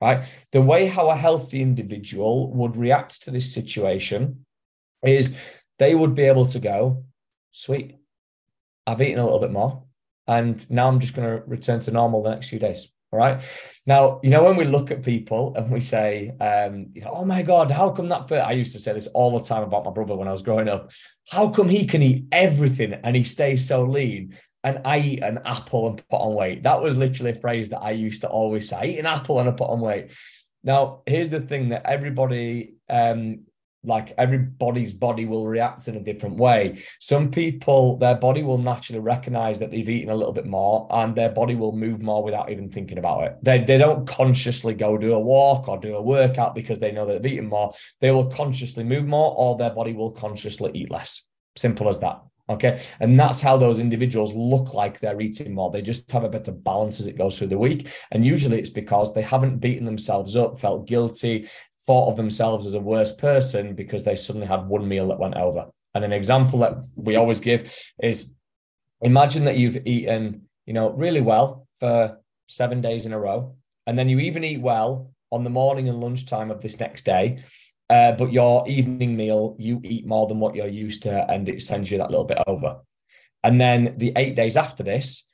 right? 0.00 0.24
The 0.52 0.62
way 0.62 0.86
how 0.86 1.10
a 1.10 1.16
healthy 1.16 1.62
individual 1.62 2.52
would 2.52 2.76
react 2.76 3.22
to 3.24 3.30
this 3.30 3.52
situation 3.52 4.46
is 5.02 5.34
they 5.78 5.94
would 5.94 6.14
be 6.14 6.22
able 6.22 6.46
to 6.46 6.58
go, 6.58 7.04
sweet, 7.52 7.96
I've 8.86 9.02
eaten 9.02 9.18
a 9.18 9.24
little 9.24 9.40
bit 9.40 9.52
more. 9.52 9.82
And 10.26 10.68
now 10.70 10.88
I'm 10.88 11.00
just 11.00 11.14
going 11.14 11.28
to 11.28 11.44
return 11.46 11.80
to 11.80 11.90
normal 11.90 12.22
the 12.22 12.30
next 12.30 12.48
few 12.48 12.58
days. 12.58 12.88
All 13.12 13.20
right. 13.20 13.42
Now, 13.86 14.20
you 14.24 14.30
know, 14.30 14.42
when 14.42 14.56
we 14.56 14.64
look 14.64 14.90
at 14.90 15.04
people 15.04 15.54
and 15.54 15.70
we 15.70 15.80
say, 15.80 16.32
um, 16.40 16.88
you 16.92 17.02
know, 17.02 17.12
oh 17.14 17.24
my 17.24 17.42
God, 17.42 17.70
how 17.70 17.90
come 17.90 18.08
that? 18.08 18.30
I 18.32 18.52
used 18.52 18.72
to 18.72 18.80
say 18.80 18.92
this 18.92 19.06
all 19.08 19.38
the 19.38 19.44
time 19.44 19.62
about 19.62 19.84
my 19.84 19.92
brother 19.92 20.16
when 20.16 20.26
I 20.26 20.32
was 20.32 20.42
growing 20.42 20.68
up. 20.68 20.90
How 21.28 21.48
come 21.48 21.68
he 21.68 21.86
can 21.86 22.02
eat 22.02 22.24
everything 22.32 22.94
and 23.04 23.14
he 23.14 23.22
stays 23.22 23.66
so 23.66 23.84
lean? 23.84 24.36
And 24.66 24.80
I 24.84 24.98
eat 24.98 25.22
an 25.22 25.38
apple 25.44 25.88
and 25.88 25.96
put 26.08 26.16
on 26.16 26.34
weight. 26.34 26.64
That 26.64 26.82
was 26.82 26.96
literally 26.96 27.30
a 27.30 27.40
phrase 27.40 27.68
that 27.68 27.78
I 27.78 27.92
used 27.92 28.22
to 28.22 28.28
always 28.28 28.68
say: 28.68 28.76
I 28.76 28.84
eat 28.86 28.98
an 28.98 29.06
apple 29.06 29.38
and 29.38 29.48
I 29.48 29.52
put 29.52 29.70
on 29.70 29.80
weight. 29.80 30.10
Now, 30.64 31.02
here's 31.06 31.30
the 31.30 31.40
thing 31.40 31.68
that 31.68 31.86
everybody 31.86 32.74
um, 32.90 33.46
like 33.86 34.12
everybody's 34.18 34.92
body 34.92 35.24
will 35.24 35.46
react 35.46 35.86
in 35.88 35.96
a 35.96 36.00
different 36.00 36.36
way. 36.36 36.82
Some 37.00 37.30
people, 37.30 37.96
their 37.98 38.16
body 38.16 38.42
will 38.42 38.58
naturally 38.58 39.00
recognize 39.00 39.58
that 39.60 39.70
they've 39.70 39.88
eaten 39.88 40.10
a 40.10 40.14
little 40.14 40.32
bit 40.32 40.46
more 40.46 40.88
and 40.90 41.14
their 41.14 41.30
body 41.30 41.54
will 41.54 41.72
move 41.72 42.02
more 42.02 42.22
without 42.22 42.50
even 42.50 42.68
thinking 42.68 42.98
about 42.98 43.24
it. 43.24 43.36
They, 43.42 43.62
they 43.64 43.78
don't 43.78 44.06
consciously 44.06 44.74
go 44.74 44.98
do 44.98 45.14
a 45.14 45.20
walk 45.20 45.68
or 45.68 45.78
do 45.78 45.94
a 45.94 46.02
workout 46.02 46.54
because 46.54 46.80
they 46.80 46.90
know 46.90 47.06
that 47.06 47.22
they've 47.22 47.34
eaten 47.34 47.48
more. 47.48 47.72
They 48.00 48.10
will 48.10 48.26
consciously 48.26 48.82
move 48.82 49.06
more 49.06 49.34
or 49.36 49.56
their 49.56 49.70
body 49.70 49.92
will 49.92 50.10
consciously 50.10 50.72
eat 50.74 50.90
less. 50.90 51.22
Simple 51.56 51.88
as 51.88 52.00
that. 52.00 52.20
Okay. 52.48 52.80
And 53.00 53.18
that's 53.18 53.40
how 53.40 53.56
those 53.56 53.80
individuals 53.80 54.32
look 54.32 54.72
like 54.72 55.00
they're 55.00 55.20
eating 55.20 55.54
more. 55.54 55.70
They 55.70 55.82
just 55.82 56.10
have 56.12 56.22
a 56.22 56.28
better 56.28 56.52
balance 56.52 57.00
as 57.00 57.08
it 57.08 57.18
goes 57.18 57.36
through 57.36 57.48
the 57.48 57.58
week. 57.58 57.88
And 58.12 58.24
usually 58.24 58.58
it's 58.58 58.70
because 58.70 59.12
they 59.12 59.22
haven't 59.22 59.58
beaten 59.58 59.84
themselves 59.84 60.36
up, 60.36 60.60
felt 60.60 60.86
guilty, 60.86 61.48
thought 61.86 62.10
of 62.10 62.16
themselves 62.16 62.66
as 62.66 62.74
a 62.74 62.80
worse 62.80 63.12
person 63.12 63.74
because 63.74 64.04
they 64.04 64.16
suddenly 64.16 64.46
had 64.46 64.66
one 64.68 64.86
meal 64.86 65.08
that 65.08 65.18
went 65.18 65.36
over. 65.36 65.66
And 65.94 66.04
an 66.04 66.12
example 66.12 66.60
that 66.60 66.76
we 66.94 67.16
always 67.16 67.40
give 67.40 67.74
is 68.02 68.32
imagine 69.00 69.44
that 69.46 69.56
you've 69.56 69.86
eaten, 69.86 70.42
you 70.66 70.72
know, 70.72 70.90
really 70.90 71.20
well 71.20 71.66
for 71.78 72.18
seven 72.48 72.80
days 72.80 73.06
in 73.06 73.12
a 73.12 73.18
row, 73.18 73.56
and 73.86 73.98
then 73.98 74.08
you 74.08 74.18
even 74.20 74.44
eat 74.44 74.60
well 74.60 75.10
on 75.32 75.44
the 75.44 75.50
morning 75.50 75.88
and 75.88 76.00
lunchtime 76.00 76.50
of 76.50 76.60
this 76.60 76.78
next 76.78 77.04
day. 77.04 77.42
Uh, 77.88 78.12
but 78.12 78.32
your 78.32 78.66
evening 78.68 79.16
meal, 79.16 79.56
you 79.58 79.80
eat 79.84 80.06
more 80.06 80.26
than 80.26 80.40
what 80.40 80.54
you're 80.54 80.66
used 80.66 81.02
to, 81.02 81.30
and 81.30 81.48
it 81.48 81.62
sends 81.62 81.90
you 81.90 81.98
that 81.98 82.10
little 82.10 82.24
bit 82.24 82.38
over. 82.46 82.80
And 83.44 83.60
then 83.60 83.94
the 83.98 84.12
eight 84.16 84.34
days 84.34 84.56
after 84.56 84.82
this, 84.82 85.24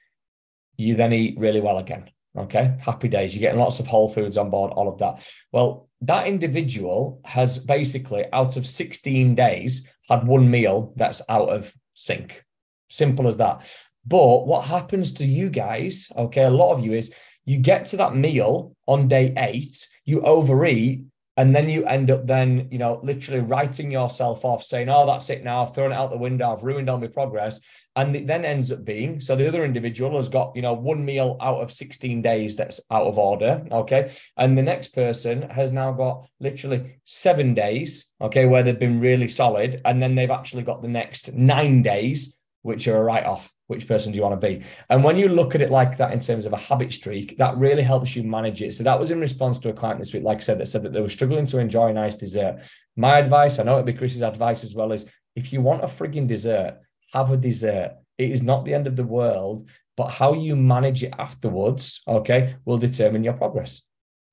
you 0.77 0.95
then 0.95 1.13
eat 1.13 1.39
really 1.39 1.61
well 1.61 1.79
again. 1.79 2.11
Okay, 2.37 2.77
happy 2.81 3.09
days. 3.09 3.35
You're 3.35 3.43
getting 3.43 3.61
lots 3.61 3.79
of 3.79 3.87
whole 3.87 4.09
foods 4.09 4.39
on 4.39 4.51
board, 4.51 4.73
all 4.73 4.89
of 4.89 4.99
that. 4.99 5.23
Well, 5.53 5.89
that 6.03 6.27
individual 6.27 7.21
has 7.25 7.59
basically, 7.59 8.25
out 8.33 8.57
of 8.57 8.67
16 8.67 9.35
days, 9.35 9.87
had 10.09 10.27
one 10.27 10.51
meal 10.51 10.95
that's 10.97 11.23
out 11.29 11.51
of 11.51 11.73
sync. 11.95 12.43
Simple 12.89 13.27
as 13.27 13.37
that. 13.37 13.67
But 14.07 14.47
what 14.47 14.65
happens 14.65 15.13
to 15.15 15.27
you 15.27 15.51
guys, 15.51 16.09
okay, 16.17 16.43
a 16.43 16.51
lot 16.51 16.73
of 16.73 16.85
you 16.85 16.95
is 16.95 17.13
you 17.45 17.59
get 17.59 17.87
to 17.89 17.97
that 17.99 18.17
meal 18.17 18.75
on 18.87 19.09
day 19.09 19.33
eight, 19.37 19.87
you 20.05 20.23
overeat, 20.23 21.05
and 21.37 21.55
then 21.55 21.69
you 21.69 21.87
end 21.87 22.11
up 22.11 22.27
then, 22.27 22.69
you 22.71 22.79
know, 22.79 23.01
literally 23.03 23.41
writing 23.41 23.91
yourself 23.91 24.45
off, 24.45 24.63
saying, 24.65 24.89
"Oh, 24.89 25.07
that's 25.07 25.31
it 25.31 25.45
now. 25.45 25.63
I've 25.63 25.75
thrown 25.75 25.93
it 25.93 25.95
out 25.95 26.11
the 26.11 26.19
window. 26.19 26.53
I've 26.53 26.63
ruined 26.63 26.91
all 26.91 26.99
my 26.99 27.07
progress." 27.07 27.61
And 27.95 28.17
it 28.17 28.27
then 28.27 28.45
ends 28.45 28.73
up 28.73 28.85
being 28.85 29.21
so 29.21 29.37
the 29.37 29.47
other 29.47 29.65
individual 29.65 30.17
has 30.17 30.29
got, 30.29 30.57
you 30.57 30.63
know, 30.63 30.73
one 30.73 31.05
meal 31.05 31.37
out 31.41 31.61
of 31.61 31.71
16 31.71 32.23
days 32.23 32.57
that's 32.57 32.81
out 32.91 33.07
of 33.07 33.19
order. 33.19 33.67
Okay. 33.71 34.13
And 34.37 34.57
the 34.57 34.63
next 34.63 34.89
person 34.89 35.43
has 35.51 35.73
now 35.73 35.93
got 35.93 36.27
literally 36.41 36.97
seven 37.05 37.53
days, 37.53 38.07
okay, 38.21 38.47
where 38.47 38.63
they've 38.63 38.79
been 38.79 39.01
really 39.01 39.29
solid. 39.29 39.83
And 39.85 40.03
then 40.03 40.15
they've 40.15 40.31
actually 40.31 40.63
got 40.63 40.81
the 40.81 40.89
next 40.89 41.35
nine 41.35 41.83
days, 41.83 42.35
which 42.63 42.89
are 42.89 42.97
a 42.97 43.03
write 43.03 43.27
off. 43.27 43.53
Which 43.73 43.89
person 43.89 44.13
do 44.13 44.17
you 44.17 44.23
want 44.23 44.41
to 44.41 44.47
be? 44.47 44.63
And 44.91 45.03
when 45.03 45.17
you 45.17 45.29
look 45.29 45.55
at 45.55 45.63
it 45.63 45.71
like 45.71 45.97
that 45.97 46.13
in 46.13 46.21
terms 46.21 46.47
of 46.47 46.53
a 46.53 46.59
habit 46.59 46.93
streak, 46.93 47.37
that 47.39 47.57
really 47.57 47.83
helps 47.83 48.15
you 48.15 48.23
manage 48.23 48.63
it. 48.63 48.75
So 48.75 48.85
that 48.85 49.01
was 49.01 49.11
in 49.11 49.19
response 49.19 49.59
to 49.61 49.71
a 49.71 49.73
client 49.73 49.99
this 49.99 50.13
week, 50.13 50.23
like 50.23 50.39
I 50.39 50.41
said, 50.41 50.59
that 50.59 50.69
said 50.69 50.83
that 50.83 50.93
they 50.93 51.01
were 51.01 51.09
struggling 51.09 51.47
to 51.47 51.59
enjoy 51.59 51.89
a 51.89 51.93
nice 51.93 52.15
dessert. 52.15 52.63
My 52.97 53.19
advice, 53.19 53.59
I 53.59 53.63
know 53.63 53.75
it'd 53.75 53.87
be 53.87 53.95
Chris's 53.95 54.23
advice 54.23 54.63
as 54.63 54.75
well, 54.75 54.93
is 54.93 55.07
if 55.35 55.53
you 55.53 55.63
want 55.63 55.83
a 55.83 55.87
frigging 55.87 56.29
dessert, 56.29 56.79
have 57.15 57.31
a 57.31 57.37
dessert. 57.37 57.93
It 58.19 58.31
is 58.31 58.43
not 58.43 58.65
the 58.65 58.75
end 58.75 58.87
of 58.87 58.97
the 58.97 59.05
world, 59.05 59.69
but 59.97 60.09
how 60.09 60.35
you 60.35 60.55
manage 60.55 61.03
it 61.03 61.15
afterwards, 61.19 62.03
okay, 62.07 62.57
will 62.65 62.79
determine 62.79 63.25
your 63.25 63.35
progress. 63.35 63.83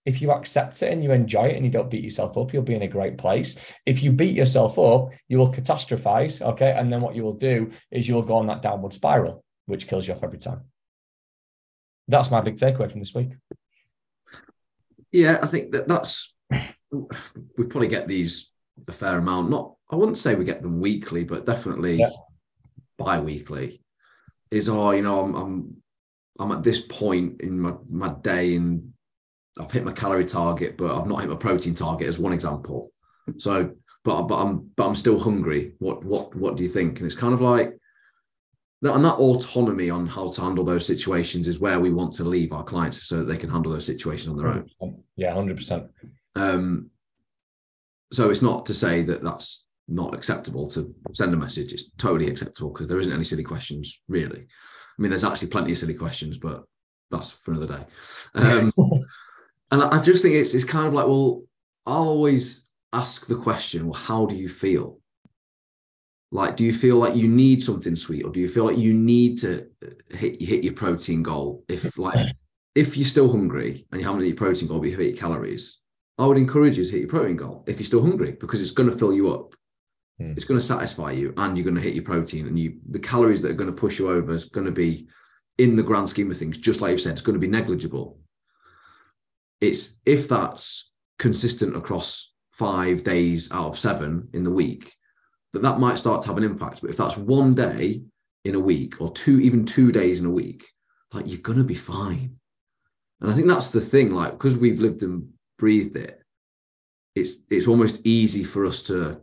If 0.09 0.21
you 0.21 0.31
accept 0.31 0.81
it 0.83 0.91
and 0.91 1.03
you 1.03 1.11
enjoy 1.11 1.45
it 1.45 1.55
and 1.55 1.65
you 1.65 1.71
don't 1.71 1.89
beat 1.89 2.03
yourself 2.03 2.37
up, 2.37 2.51
you'll 2.51 2.63
be 2.63 2.75
in 2.75 2.81
a 2.81 2.95
great 2.97 3.17
place. 3.17 3.57
If 3.85 4.01
you 4.03 4.11
beat 4.11 4.35
yourself 4.35 4.77
up, 4.79 5.09
you 5.27 5.37
will 5.37 5.53
catastrophize, 5.53 6.41
okay, 6.41 6.71
and 6.77 6.91
then 6.91 7.01
what 7.01 7.15
you 7.15 7.23
will 7.23 7.39
do 7.51 7.71
is 7.91 8.07
you 8.07 8.15
will 8.15 8.29
go 8.31 8.37
on 8.37 8.47
that 8.47 8.61
downward 8.61 8.93
spiral, 8.93 9.43
which 9.65 9.87
kills 9.87 10.07
you 10.07 10.13
off 10.13 10.23
every 10.23 10.39
time. 10.39 10.61
That's 12.07 12.31
my 12.31 12.41
big 12.41 12.57
takeaway 12.57 12.89
from 12.89 13.01
this 13.01 13.13
week. 13.13 13.31
Yeah, 15.11 15.39
I 15.41 15.47
think 15.47 15.71
that 15.73 15.87
that's 15.87 16.35
we 16.91 17.65
probably 17.65 17.87
get 17.87 18.07
these 18.07 18.51
a 18.87 18.91
fair 18.91 19.17
amount. 19.17 19.49
Not, 19.49 19.75
I 19.91 19.95
wouldn't 19.95 20.17
say 20.17 20.35
we 20.35 20.45
get 20.45 20.61
them 20.61 20.79
weekly, 20.79 21.23
but 21.23 21.45
definitely 21.45 21.97
yeah 21.97 22.09
bi-weekly 22.99 23.81
is 24.51 24.69
oh 24.69 24.91
you 24.91 25.01
know 25.01 25.21
I'm 25.21 25.35
I'm 25.35 25.75
I'm 26.39 26.51
at 26.51 26.63
this 26.63 26.81
point 26.81 27.41
in 27.41 27.59
my, 27.59 27.73
my 27.89 28.13
day 28.21 28.55
and 28.55 28.93
I've 29.59 29.71
hit 29.71 29.83
my 29.83 29.91
calorie 29.91 30.25
target, 30.25 30.77
but 30.77 30.95
I've 30.95 31.07
not 31.07 31.21
hit 31.21 31.29
my 31.29 31.35
protein 31.35 31.75
target 31.75 32.07
as 32.07 32.19
one 32.19 32.33
example. 32.33 32.91
So, 33.37 33.71
but 34.03 34.23
but 34.23 34.41
I'm 34.41 34.71
but 34.75 34.87
I'm 34.87 34.95
still 34.95 35.19
hungry. 35.19 35.73
What 35.79 36.03
what 36.03 36.33
what 36.35 36.55
do 36.55 36.63
you 36.63 36.69
think? 36.69 36.99
And 36.99 37.05
it's 37.05 37.15
kind 37.15 37.33
of 37.33 37.41
like 37.41 37.77
that 38.81 38.93
and 38.93 39.03
that 39.03 39.15
autonomy 39.15 39.89
on 39.89 40.07
how 40.07 40.29
to 40.29 40.41
handle 40.41 40.63
those 40.63 40.85
situations 40.85 41.47
is 41.47 41.59
where 41.59 41.79
we 41.79 41.91
want 41.91 42.13
to 42.13 42.23
leave 42.23 42.53
our 42.53 42.63
clients 42.63 43.03
so 43.03 43.17
that 43.17 43.25
they 43.25 43.37
can 43.37 43.49
handle 43.49 43.71
those 43.71 43.85
situations 43.85 44.29
on 44.29 44.37
their 44.37 44.47
100%. 44.47 44.71
own. 44.79 45.03
Yeah, 45.17 45.33
hundred 45.33 45.57
percent. 45.57 45.87
Um, 46.35 46.89
so 48.13 48.29
it's 48.29 48.41
not 48.41 48.65
to 48.67 48.73
say 48.73 49.03
that 49.03 49.23
that's 49.23 49.65
not 49.87 50.15
acceptable 50.15 50.69
to 50.69 50.93
send 51.13 51.33
a 51.33 51.37
message. 51.37 51.73
It's 51.73 51.91
totally 51.97 52.29
acceptable 52.29 52.71
because 52.71 52.87
there 52.87 52.99
isn't 52.99 53.11
any 53.11 53.23
silly 53.23 53.43
questions, 53.43 54.01
really. 54.07 54.39
I 54.39 55.01
mean, 55.01 55.09
there's 55.11 55.23
actually 55.23 55.49
plenty 55.49 55.73
of 55.73 55.77
silly 55.77 55.93
questions, 55.93 56.37
but 56.37 56.63
that's 57.11 57.31
for 57.31 57.51
another 57.51 57.77
day. 57.77 57.85
Um, 58.35 58.71
and 59.71 59.83
I 59.83 60.01
just 60.01 60.23
think 60.23 60.35
it's 60.35 60.53
it's 60.53 60.65
kind 60.65 60.87
of 60.87 60.93
like, 60.93 61.07
well, 61.07 61.43
I'll 61.85 62.07
always 62.07 62.65
ask 62.93 63.27
the 63.27 63.35
question, 63.35 63.85
well, 63.85 63.99
how 63.99 64.25
do 64.25 64.35
you 64.35 64.49
feel? 64.49 64.99
Like, 66.31 66.55
do 66.55 66.63
you 66.63 66.73
feel 66.73 66.97
like 66.97 67.15
you 67.15 67.27
need 67.27 67.63
something 67.63 67.95
sweet, 67.95 68.23
or 68.23 68.31
do 68.31 68.39
you 68.39 68.47
feel 68.47 68.65
like 68.65 68.77
you 68.77 68.93
need 68.93 69.37
to 69.39 69.67
hit 70.09 70.41
hit 70.41 70.63
your 70.63 70.73
protein 70.73 71.23
goal? 71.23 71.63
If 71.67 71.97
like 71.97 72.35
if 72.75 72.95
you're 72.97 73.07
still 73.07 73.31
hungry 73.31 73.87
and 73.91 73.99
you 73.99 74.07
haven't 74.07 74.21
hit 74.21 74.29
your 74.29 74.37
protein 74.37 74.67
goal, 74.67 74.79
but 74.79 74.89
you've 74.89 74.99
hit 74.99 75.09
your 75.09 75.17
calories, 75.17 75.79
I 76.17 76.25
would 76.25 76.37
encourage 76.37 76.77
you 76.77 76.85
to 76.85 76.91
hit 76.91 77.01
your 77.01 77.09
protein 77.09 77.37
goal 77.37 77.63
if 77.67 77.79
you're 77.79 77.87
still 77.87 78.01
hungry 78.01 78.33
because 78.39 78.61
it's 78.61 78.71
going 78.71 78.89
to 78.89 78.97
fill 78.97 79.13
you 79.13 79.31
up 79.31 79.55
Hmm. 80.19 80.33
It's 80.35 80.45
going 80.45 80.59
to 80.59 80.65
satisfy 80.65 81.11
you, 81.11 81.33
and 81.37 81.57
you're 81.57 81.63
going 81.63 81.75
to 81.75 81.81
hit 81.81 81.95
your 81.95 82.03
protein, 82.03 82.47
and 82.47 82.59
you 82.59 82.77
the 82.89 82.99
calories 82.99 83.41
that 83.41 83.51
are 83.51 83.55
going 83.55 83.73
to 83.73 83.75
push 83.75 83.97
you 83.97 84.09
over 84.09 84.33
is 84.33 84.45
going 84.45 84.65
to 84.65 84.71
be, 84.71 85.07
in 85.57 85.75
the 85.75 85.83
grand 85.83 86.09
scheme 86.09 86.29
of 86.29 86.37
things, 86.37 86.57
just 86.57 86.81
like 86.81 86.91
you've 86.91 87.01
said, 87.01 87.13
it's 87.13 87.21
going 87.21 87.35
to 87.35 87.39
be 87.39 87.47
negligible. 87.47 88.18
It's 89.61 89.99
if 90.05 90.27
that's 90.27 90.89
consistent 91.17 91.75
across 91.75 92.31
five 92.53 93.03
days 93.03 93.51
out 93.51 93.67
of 93.67 93.79
seven 93.79 94.27
in 94.33 94.43
the 94.43 94.51
week, 94.51 94.93
that 95.53 95.61
that 95.61 95.79
might 95.79 95.99
start 95.99 96.21
to 96.21 96.27
have 96.27 96.37
an 96.37 96.43
impact. 96.43 96.81
But 96.81 96.89
if 96.89 96.97
that's 96.97 97.17
one 97.17 97.55
day 97.55 98.01
in 98.45 98.55
a 98.55 98.59
week 98.59 99.01
or 99.01 99.11
two, 99.11 99.39
even 99.41 99.65
two 99.65 99.91
days 99.91 100.19
in 100.19 100.25
a 100.25 100.31
week, 100.31 100.65
like 101.13 101.27
you're 101.27 101.39
gonna 101.39 101.63
be 101.63 101.75
fine. 101.75 102.35
And 103.21 103.31
I 103.31 103.35
think 103.35 103.47
that's 103.47 103.69
the 103.69 103.81
thing, 103.81 104.11
like 104.13 104.31
because 104.31 104.55
we've 104.57 104.79
lived 104.79 105.03
and 105.03 105.27
breathed 105.57 105.97
it, 105.97 106.21
it's 107.15 107.39
it's 107.49 107.67
almost 107.67 108.05
easy 108.05 108.43
for 108.43 108.65
us 108.65 108.83
to 108.83 109.19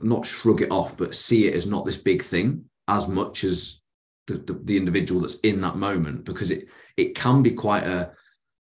not 0.00 0.24
shrug 0.24 0.62
it 0.62 0.70
off, 0.70 0.96
but 0.96 1.14
see 1.14 1.46
it 1.46 1.54
as 1.54 1.66
not 1.66 1.84
this 1.84 1.96
big 1.98 2.22
thing 2.22 2.64
as 2.88 3.06
much 3.08 3.44
as 3.44 3.80
the, 4.26 4.34
the, 4.34 4.52
the 4.64 4.76
individual 4.76 5.20
that's 5.20 5.40
in 5.40 5.60
that 5.60 5.76
moment, 5.76 6.24
because 6.24 6.50
it 6.50 6.68
it 6.96 7.14
can 7.14 7.42
be 7.42 7.50
quite 7.50 7.84
a 7.84 8.12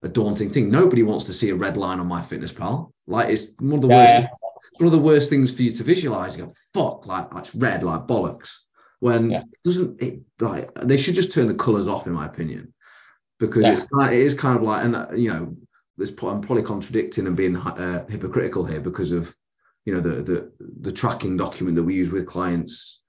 a 0.03 0.09
daunting 0.09 0.51
thing. 0.51 0.71
Nobody 0.71 1.03
wants 1.03 1.25
to 1.27 1.33
see 1.33 1.51
a 1.51 1.55
red 1.55 1.77
line 1.77 2.01
on 2.01 2.09
MyFitnessPal. 2.09 2.93
Like 3.07 3.29
it's 3.29 3.53
one 3.59 3.75
of 3.75 3.83
the 3.83 3.89
yeah, 3.89 4.21
worst. 4.21 4.35
One 4.79 4.87
of 4.87 4.93
the 4.93 4.99
worst 4.99 5.31
things 5.31 5.53
for 5.53 5.63
you 5.63 5.71
to 5.73 5.85
visualize. 5.85 6.39
You 6.39 6.47
go, 6.47 6.53
fuck, 6.73 7.07
like 7.07 7.31
that's 7.31 7.55
red, 7.55 7.83
like 7.83 8.07
bollocks. 8.07 8.51
When 9.01 9.31
yeah. 9.31 9.41
it 9.41 9.63
doesn't 9.65 10.01
it 10.03 10.21
like 10.39 10.73
they 10.75 10.97
should 10.97 11.15
just 11.15 11.33
turn 11.33 11.49
the 11.49 11.55
colors 11.55 11.89
off, 11.89 12.07
in 12.07 12.13
my 12.13 12.27
opinion, 12.27 12.73
because 13.39 13.65
yeah. 13.65 13.73
it's 13.73 13.87
it 13.93 14.19
is 14.19 14.35
kind 14.35 14.57
of 14.57 14.63
like, 14.63 14.85
and 14.85 14.97
uh, 14.97 15.09
you 15.15 15.31
know, 15.33 15.57
there's 15.97 16.11
I'm 16.11 16.41
probably 16.41 16.63
contradicting 16.63 17.27
and 17.27 17.37
being 17.37 17.57
uh, 17.57 18.07
hypocritical 18.07 18.65
here 18.65 18.81
because 18.81 19.13
of 19.13 19.35
you 19.85 19.95
know 19.95 20.01
the 20.01 20.23
the 20.23 20.53
the 20.81 20.93
tracking 20.93 21.37
document 21.37 21.77
that 21.77 21.83
we 21.83 21.95
use 21.95 22.13
with 22.13 22.27
clients 22.27 23.01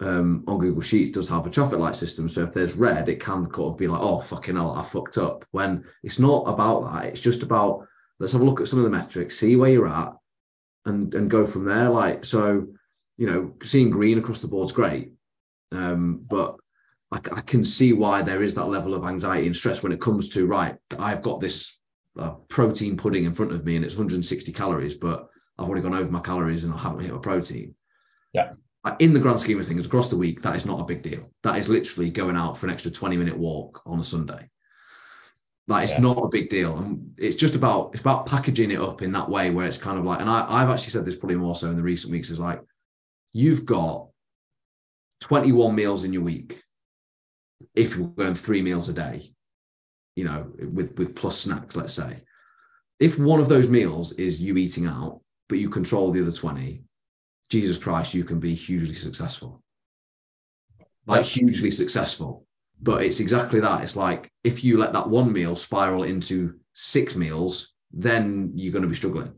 um, 0.00 0.44
on 0.46 0.58
Google 0.58 0.82
Sheets 0.82 1.12
does 1.12 1.28
have 1.28 1.46
a 1.46 1.50
traffic 1.50 1.78
light 1.78 1.96
system. 1.96 2.28
So 2.28 2.44
if 2.44 2.52
there's 2.52 2.74
red, 2.74 3.08
it 3.08 3.20
can 3.20 3.46
kind 3.46 3.68
of 3.68 3.78
be 3.78 3.88
like, 3.88 4.02
oh 4.02 4.20
fucking 4.20 4.56
hell, 4.56 4.72
I 4.72 4.84
fucked 4.84 5.18
up. 5.18 5.44
When 5.52 5.84
it's 6.02 6.18
not 6.18 6.44
about 6.46 6.92
that, 6.92 7.06
it's 7.06 7.20
just 7.20 7.42
about 7.42 7.86
let's 8.18 8.32
have 8.32 8.42
a 8.42 8.44
look 8.44 8.60
at 8.60 8.68
some 8.68 8.78
of 8.78 8.84
the 8.84 8.90
metrics, 8.90 9.38
see 9.38 9.56
where 9.56 9.70
you're 9.70 9.88
at, 9.88 10.14
and 10.84 11.14
and 11.14 11.30
go 11.30 11.46
from 11.46 11.64
there. 11.64 11.88
Like 11.88 12.24
so, 12.24 12.66
you 13.16 13.26
know, 13.26 13.54
seeing 13.64 13.90
green 13.90 14.18
across 14.18 14.40
the 14.40 14.48
board 14.48 14.66
is 14.66 14.72
great, 14.72 15.12
um, 15.72 16.24
but 16.28 16.56
I, 17.10 17.16
I, 17.32 17.40
can 17.40 17.64
see 17.64 17.92
why 17.92 18.22
there 18.22 18.42
is 18.42 18.54
that 18.56 18.66
level 18.66 18.94
of 18.94 19.04
anxiety 19.04 19.46
and 19.46 19.56
stress 19.56 19.82
when 19.82 19.92
it 19.92 20.00
comes 20.00 20.28
to 20.30 20.46
right. 20.46 20.76
I've 20.98 21.22
got 21.22 21.40
this 21.40 21.80
uh, 22.18 22.32
protein 22.48 22.96
pudding 22.96 23.24
in 23.24 23.34
front 23.34 23.52
of 23.52 23.64
me, 23.64 23.76
and 23.76 23.84
it's 23.84 23.94
160 23.94 24.52
calories, 24.52 24.94
but 24.94 25.28
I've 25.58 25.66
already 25.66 25.82
gone 25.82 25.94
over 25.94 26.10
my 26.10 26.20
calories 26.20 26.64
and 26.64 26.74
I 26.74 26.78
haven't 26.78 27.00
hit 27.00 27.12
my 27.12 27.18
protein. 27.18 27.74
Yeah. 28.32 28.52
In 29.00 29.12
the 29.12 29.20
grand 29.20 29.40
scheme 29.40 29.58
of 29.58 29.66
things, 29.66 29.86
across 29.86 30.10
the 30.10 30.16
week, 30.16 30.42
that 30.42 30.56
is 30.56 30.66
not 30.66 30.80
a 30.80 30.84
big 30.84 31.02
deal. 31.02 31.30
That 31.42 31.58
is 31.58 31.68
literally 31.68 32.10
going 32.10 32.36
out 32.36 32.56
for 32.56 32.66
an 32.66 32.72
extra 32.72 32.90
20 32.90 33.16
minute 33.16 33.36
walk 33.36 33.82
on 33.86 34.00
a 34.00 34.04
Sunday. 34.04 34.48
Like 35.68 35.84
it's 35.84 35.94
yeah. 35.94 36.00
not 36.00 36.18
a 36.18 36.28
big 36.28 36.48
deal. 36.48 36.76
And 36.76 37.12
it's 37.18 37.36
just 37.36 37.56
about 37.56 37.90
it's 37.92 38.00
about 38.00 38.26
packaging 38.26 38.70
it 38.70 38.78
up 38.78 39.02
in 39.02 39.12
that 39.12 39.28
way 39.28 39.50
where 39.50 39.66
it's 39.66 39.78
kind 39.78 39.98
of 39.98 40.04
like, 40.04 40.20
and 40.20 40.30
I, 40.30 40.46
I've 40.48 40.70
actually 40.70 40.92
said 40.92 41.04
this 41.04 41.16
probably 41.16 41.36
more 41.36 41.56
so 41.56 41.68
in 41.70 41.76
the 41.76 41.82
recent 41.82 42.12
weeks, 42.12 42.30
is 42.30 42.38
like 42.38 42.60
you've 43.32 43.66
got 43.66 44.08
21 45.20 45.74
meals 45.74 46.04
in 46.04 46.12
your 46.12 46.22
week 46.22 46.62
if 47.74 47.96
you're 47.96 48.08
going 48.08 48.34
three 48.34 48.62
meals 48.62 48.88
a 48.88 48.92
day, 48.92 49.32
you 50.14 50.24
know, 50.24 50.46
with 50.72 50.96
with 50.98 51.16
plus 51.16 51.38
snacks, 51.38 51.76
let's 51.76 51.94
say. 51.94 52.22
If 53.00 53.18
one 53.18 53.40
of 53.40 53.48
those 53.48 53.68
meals 53.68 54.12
is 54.12 54.40
you 54.40 54.56
eating 54.56 54.86
out, 54.86 55.20
but 55.48 55.58
you 55.58 55.68
control 55.68 56.12
the 56.12 56.22
other 56.22 56.32
20, 56.32 56.82
Jesus 57.48 57.78
Christ, 57.78 58.14
you 58.14 58.24
can 58.24 58.40
be 58.40 58.54
hugely 58.54 58.94
successful. 58.94 59.62
Like 61.06 61.24
hugely 61.24 61.70
successful. 61.70 62.46
But 62.82 63.04
it's 63.04 63.20
exactly 63.20 63.60
that. 63.60 63.82
It's 63.82 63.96
like 63.96 64.30
if 64.44 64.64
you 64.64 64.78
let 64.78 64.92
that 64.92 65.08
one 65.08 65.32
meal 65.32 65.56
spiral 65.56 66.02
into 66.02 66.54
six 66.72 67.14
meals, 67.14 67.74
then 67.92 68.52
you're 68.54 68.72
going 68.72 68.82
to 68.82 68.88
be 68.88 68.94
struggling. 68.94 69.32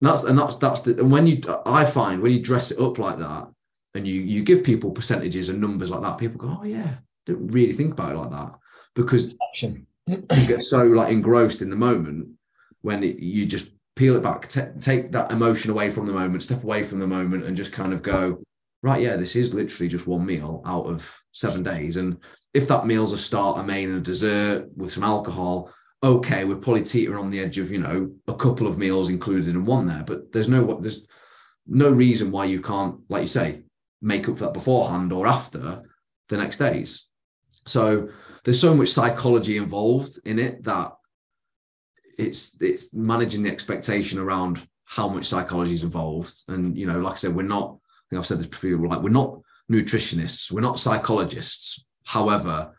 And 0.00 0.10
that's 0.10 0.24
and 0.24 0.38
that's 0.38 0.56
that's 0.56 0.82
the 0.82 0.98
and 0.98 1.10
when 1.10 1.26
you 1.26 1.40
I 1.64 1.84
find 1.86 2.20
when 2.20 2.32
you 2.32 2.42
dress 2.42 2.70
it 2.70 2.80
up 2.80 2.98
like 2.98 3.18
that 3.18 3.48
and 3.94 4.06
you 4.06 4.20
you 4.20 4.42
give 4.42 4.62
people 4.62 4.90
percentages 4.90 5.48
and 5.48 5.60
numbers 5.60 5.90
like 5.90 6.02
that, 6.02 6.18
people 6.18 6.36
go, 6.36 6.58
Oh 6.60 6.64
yeah, 6.64 6.96
don't 7.24 7.46
really 7.48 7.72
think 7.72 7.92
about 7.92 8.12
it 8.12 8.18
like 8.18 8.30
that. 8.30 8.58
Because 8.94 9.34
you 10.06 10.46
get 10.46 10.64
so 10.64 10.82
like 10.82 11.12
engrossed 11.12 11.62
in 11.62 11.70
the 11.70 11.76
moment 11.76 12.28
when 12.82 13.02
it, 13.02 13.18
you 13.18 13.46
just 13.46 13.70
peel 13.96 14.16
it 14.16 14.22
back, 14.22 14.46
t- 14.46 14.60
take 14.80 15.10
that 15.12 15.32
emotion 15.32 15.70
away 15.70 15.90
from 15.90 16.06
the 16.06 16.12
moment, 16.12 16.42
step 16.42 16.62
away 16.62 16.82
from 16.82 17.00
the 17.00 17.06
moment, 17.06 17.44
and 17.44 17.56
just 17.56 17.72
kind 17.72 17.92
of 17.92 18.02
go, 18.02 18.40
right, 18.82 19.02
yeah, 19.02 19.16
this 19.16 19.34
is 19.34 19.54
literally 19.54 19.88
just 19.88 20.06
one 20.06 20.24
meal 20.24 20.62
out 20.66 20.84
of 20.86 21.18
seven 21.32 21.62
days. 21.62 21.96
And 21.96 22.18
if 22.54 22.68
that 22.68 22.86
meal's 22.86 23.12
a 23.12 23.18
start, 23.18 23.58
a 23.58 23.64
main, 23.64 23.88
and 23.88 23.98
a 23.98 24.00
dessert 24.00 24.68
with 24.76 24.92
some 24.92 25.02
alcohol, 25.02 25.72
okay, 26.02 26.44
we're 26.44 26.56
probably 26.56 26.82
teetering 26.82 27.18
on 27.18 27.30
the 27.30 27.40
edge 27.40 27.58
of, 27.58 27.72
you 27.72 27.78
know, 27.78 28.12
a 28.28 28.34
couple 28.34 28.66
of 28.66 28.78
meals 28.78 29.08
included 29.08 29.48
in 29.48 29.64
one 29.64 29.86
there. 29.86 30.04
But 30.06 30.30
there's 30.32 30.48
no 30.48 30.62
what 30.62 30.82
there's 30.82 31.06
no 31.66 31.90
reason 31.90 32.30
why 32.30 32.44
you 32.44 32.60
can't, 32.60 33.00
like 33.08 33.22
you 33.22 33.28
say, 33.28 33.62
make 34.02 34.28
up 34.28 34.38
for 34.38 34.44
that 34.44 34.54
beforehand 34.54 35.12
or 35.12 35.26
after 35.26 35.82
the 36.28 36.36
next 36.36 36.58
days. 36.58 37.06
So 37.66 38.10
there's 38.44 38.60
so 38.60 38.74
much 38.74 38.88
psychology 38.88 39.56
involved 39.56 40.20
in 40.24 40.38
it 40.38 40.62
that 40.64 40.92
it's 42.16 42.60
it's 42.60 42.94
managing 42.94 43.42
the 43.42 43.50
expectation 43.50 44.18
around 44.18 44.66
how 44.84 45.08
much 45.08 45.26
psychology 45.26 45.74
is 45.74 45.82
involved. 45.82 46.34
And 46.48 46.76
you 46.76 46.86
know, 46.86 46.98
like 47.00 47.14
I 47.14 47.16
said, 47.16 47.34
we're 47.34 47.42
not. 47.42 47.78
I 47.78 48.04
think 48.10 48.20
I've 48.20 48.26
said 48.26 48.38
this 48.38 48.46
before. 48.46 48.86
Like 48.86 49.02
we're 49.02 49.10
not 49.10 49.40
nutritionists, 49.70 50.50
we're 50.50 50.60
not 50.60 50.78
psychologists. 50.78 51.84
However, 52.04 52.72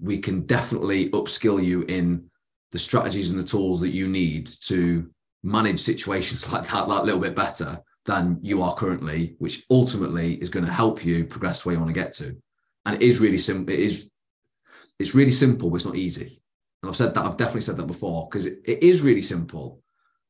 we 0.00 0.18
can 0.18 0.42
definitely 0.46 1.10
upskill 1.10 1.64
you 1.64 1.82
in 1.82 2.28
the 2.72 2.78
strategies 2.78 3.30
and 3.30 3.38
the 3.38 3.44
tools 3.44 3.80
that 3.80 3.90
you 3.90 4.08
need 4.08 4.46
to 4.46 5.08
manage 5.42 5.80
situations 5.80 6.52
like 6.52 6.68
that 6.68 6.88
that 6.88 7.04
little 7.04 7.20
bit 7.20 7.36
better 7.36 7.80
than 8.06 8.38
you 8.42 8.60
are 8.60 8.74
currently, 8.74 9.36
which 9.38 9.64
ultimately 9.70 10.34
is 10.34 10.50
going 10.50 10.66
to 10.66 10.72
help 10.72 11.04
you 11.04 11.24
progress 11.24 11.64
where 11.64 11.74
you 11.74 11.80
want 11.80 11.94
to 11.94 12.00
get 12.00 12.12
to. 12.12 12.36
And 12.84 13.00
it 13.00 13.02
is 13.02 13.18
really 13.18 13.38
simple. 13.38 13.72
It 13.72 13.80
is 13.80 14.10
it's 14.98 15.14
really 15.14 15.32
simple, 15.32 15.70
but 15.70 15.76
it's 15.76 15.84
not 15.84 15.96
easy. 15.96 16.42
And 16.84 16.90
I've 16.90 16.96
said 16.96 17.14
that, 17.14 17.24
I've 17.24 17.38
definitely 17.38 17.62
said 17.62 17.78
that 17.78 17.86
before 17.86 18.28
because 18.28 18.44
it, 18.44 18.58
it 18.66 18.82
is 18.82 19.00
really 19.00 19.22
simple, 19.22 19.80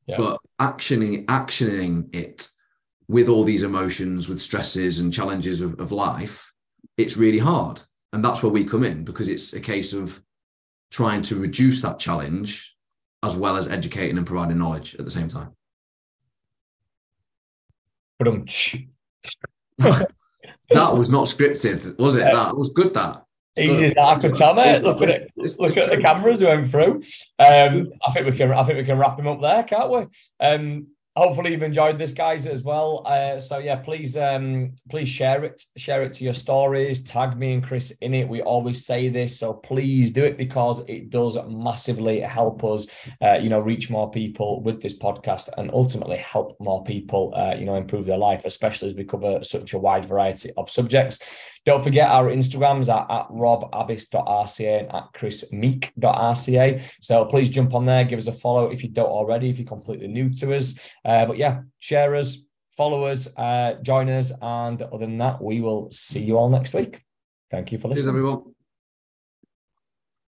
yeah. 0.07 0.15
but 0.15 0.39
actioning, 0.61 1.25
actioning 1.25 2.15
it 2.15 2.47
with 3.09 3.27
all 3.27 3.43
these 3.43 3.63
emotions, 3.63 4.29
with 4.29 4.39
stresses 4.39 5.01
and 5.01 5.11
challenges 5.11 5.59
of, 5.59 5.77
of 5.81 5.91
life, 5.91 6.53
it's 6.95 7.17
really 7.17 7.39
hard. 7.39 7.81
And 8.13 8.23
that's 8.23 8.41
where 8.41 8.53
we 8.53 8.63
come 8.63 8.85
in 8.85 9.03
because 9.03 9.27
it's 9.27 9.51
a 9.51 9.59
case 9.59 9.91
of 9.91 10.23
trying 10.91 11.21
to 11.23 11.35
reduce 11.35 11.81
that 11.81 11.99
challenge 11.99 12.73
as 13.21 13.35
well 13.35 13.57
as 13.57 13.67
educating 13.67 14.17
and 14.17 14.25
providing 14.25 14.57
knowledge 14.57 14.95
at 14.95 15.03
the 15.03 15.11
same 15.11 15.27
time. 15.27 15.51
that 20.69 20.95
was 20.95 21.09
not 21.09 21.27
scripted, 21.27 21.99
was 21.99 22.15
it? 22.15 22.21
That 22.21 22.55
was 22.55 22.69
good. 22.69 22.93
That 22.93 23.24
Easy 23.57 23.85
as 23.85 23.93
that 23.93 24.03
I 24.03 24.19
could 24.19 24.35
tell, 24.35 24.53
mate. 24.53 24.81
Look 24.81 25.01
at 25.01 25.09
it. 25.09 25.31
Look 25.35 25.77
at 25.77 25.89
the 25.89 26.01
cameras 26.01 26.41
going 26.41 26.67
through. 26.67 27.03
Um, 27.39 27.91
I 28.05 28.11
think 28.11 28.25
we 28.25 28.33
can. 28.33 28.51
I 28.51 28.63
think 28.63 28.77
we 28.77 28.83
can 28.83 28.97
wrap 28.97 29.17
him 29.17 29.27
up 29.27 29.41
there, 29.41 29.63
can't 29.63 29.89
we? 29.89 30.05
Um, 30.45 30.87
hopefully 31.15 31.51
you've 31.51 31.63
enjoyed 31.63 31.97
this 31.97 32.11
guys 32.11 32.45
as 32.45 32.61
well 32.61 33.03
uh, 33.05 33.39
so 33.39 33.57
yeah 33.57 33.75
please 33.75 34.17
um 34.17 34.73
please 34.89 35.07
share 35.07 35.45
it 35.45 35.63
share 35.77 36.03
it 36.03 36.11
to 36.11 36.23
your 36.23 36.33
stories 36.33 37.01
tag 37.01 37.37
me 37.37 37.53
and 37.53 37.63
chris 37.63 37.91
in 38.01 38.13
it 38.13 38.27
we 38.27 38.41
always 38.41 38.85
say 38.85 39.07
this 39.07 39.39
so 39.39 39.53
please 39.53 40.11
do 40.11 40.23
it 40.23 40.37
because 40.37 40.81
it 40.87 41.09
does 41.09 41.37
massively 41.47 42.19
help 42.19 42.63
us 42.63 42.85
uh, 43.21 43.35
you 43.35 43.49
know 43.49 43.59
reach 43.59 43.89
more 43.89 44.11
people 44.11 44.61
with 44.61 44.81
this 44.81 44.97
podcast 44.97 45.49
and 45.57 45.71
ultimately 45.71 46.17
help 46.17 46.59
more 46.59 46.83
people 46.83 47.33
uh, 47.35 47.55
you 47.57 47.65
know 47.65 47.75
improve 47.75 48.05
their 48.05 48.17
life 48.17 48.43
especially 48.43 48.89
as 48.89 48.95
we 48.95 49.05
cover 49.05 49.41
such 49.43 49.73
a 49.73 49.79
wide 49.79 50.05
variety 50.05 50.51
of 50.57 50.69
subjects 50.69 51.19
don't 51.65 51.83
forget 51.83 52.09
our 52.09 52.29
Instagrams 52.29 52.93
are 52.93 53.11
at 53.11 53.27
robabbis.rca 53.29 54.79
and 54.81 54.91
at 54.91 55.11
chrismeek.rca. 55.13 56.81
So 57.01 57.25
please 57.25 57.49
jump 57.49 57.73
on 57.73 57.87
there, 57.87 58.03
give 58.03 58.19
us 58.19 58.27
a 58.27 58.31
follow 58.31 58.69
if 58.69 58.83
you 58.83 58.89
don't 58.89 59.09
already, 59.09 59.49
if 59.49 59.57
you're 59.57 59.67
completely 59.67 60.07
new 60.07 60.29
to 60.35 60.55
us. 60.55 60.75
Uh, 61.05 61.25
but 61.25 61.37
yeah, 61.37 61.61
share 61.79 62.15
us, 62.15 62.37
follow 62.75 63.05
us, 63.05 63.27
uh, 63.37 63.75
join 63.81 64.09
us. 64.09 64.31
And 64.41 64.81
other 64.81 65.05
than 65.05 65.19
that, 65.19 65.41
we 65.41 65.61
will 65.61 65.91
see 65.91 66.21
you 66.21 66.37
all 66.37 66.49
next 66.49 66.73
week. 66.73 67.01
Thank 67.51 67.71
you 67.71 67.77
for 67.77 67.89
listening. 67.89 68.05
Cheers, 68.05 68.09
everyone. 68.09 68.54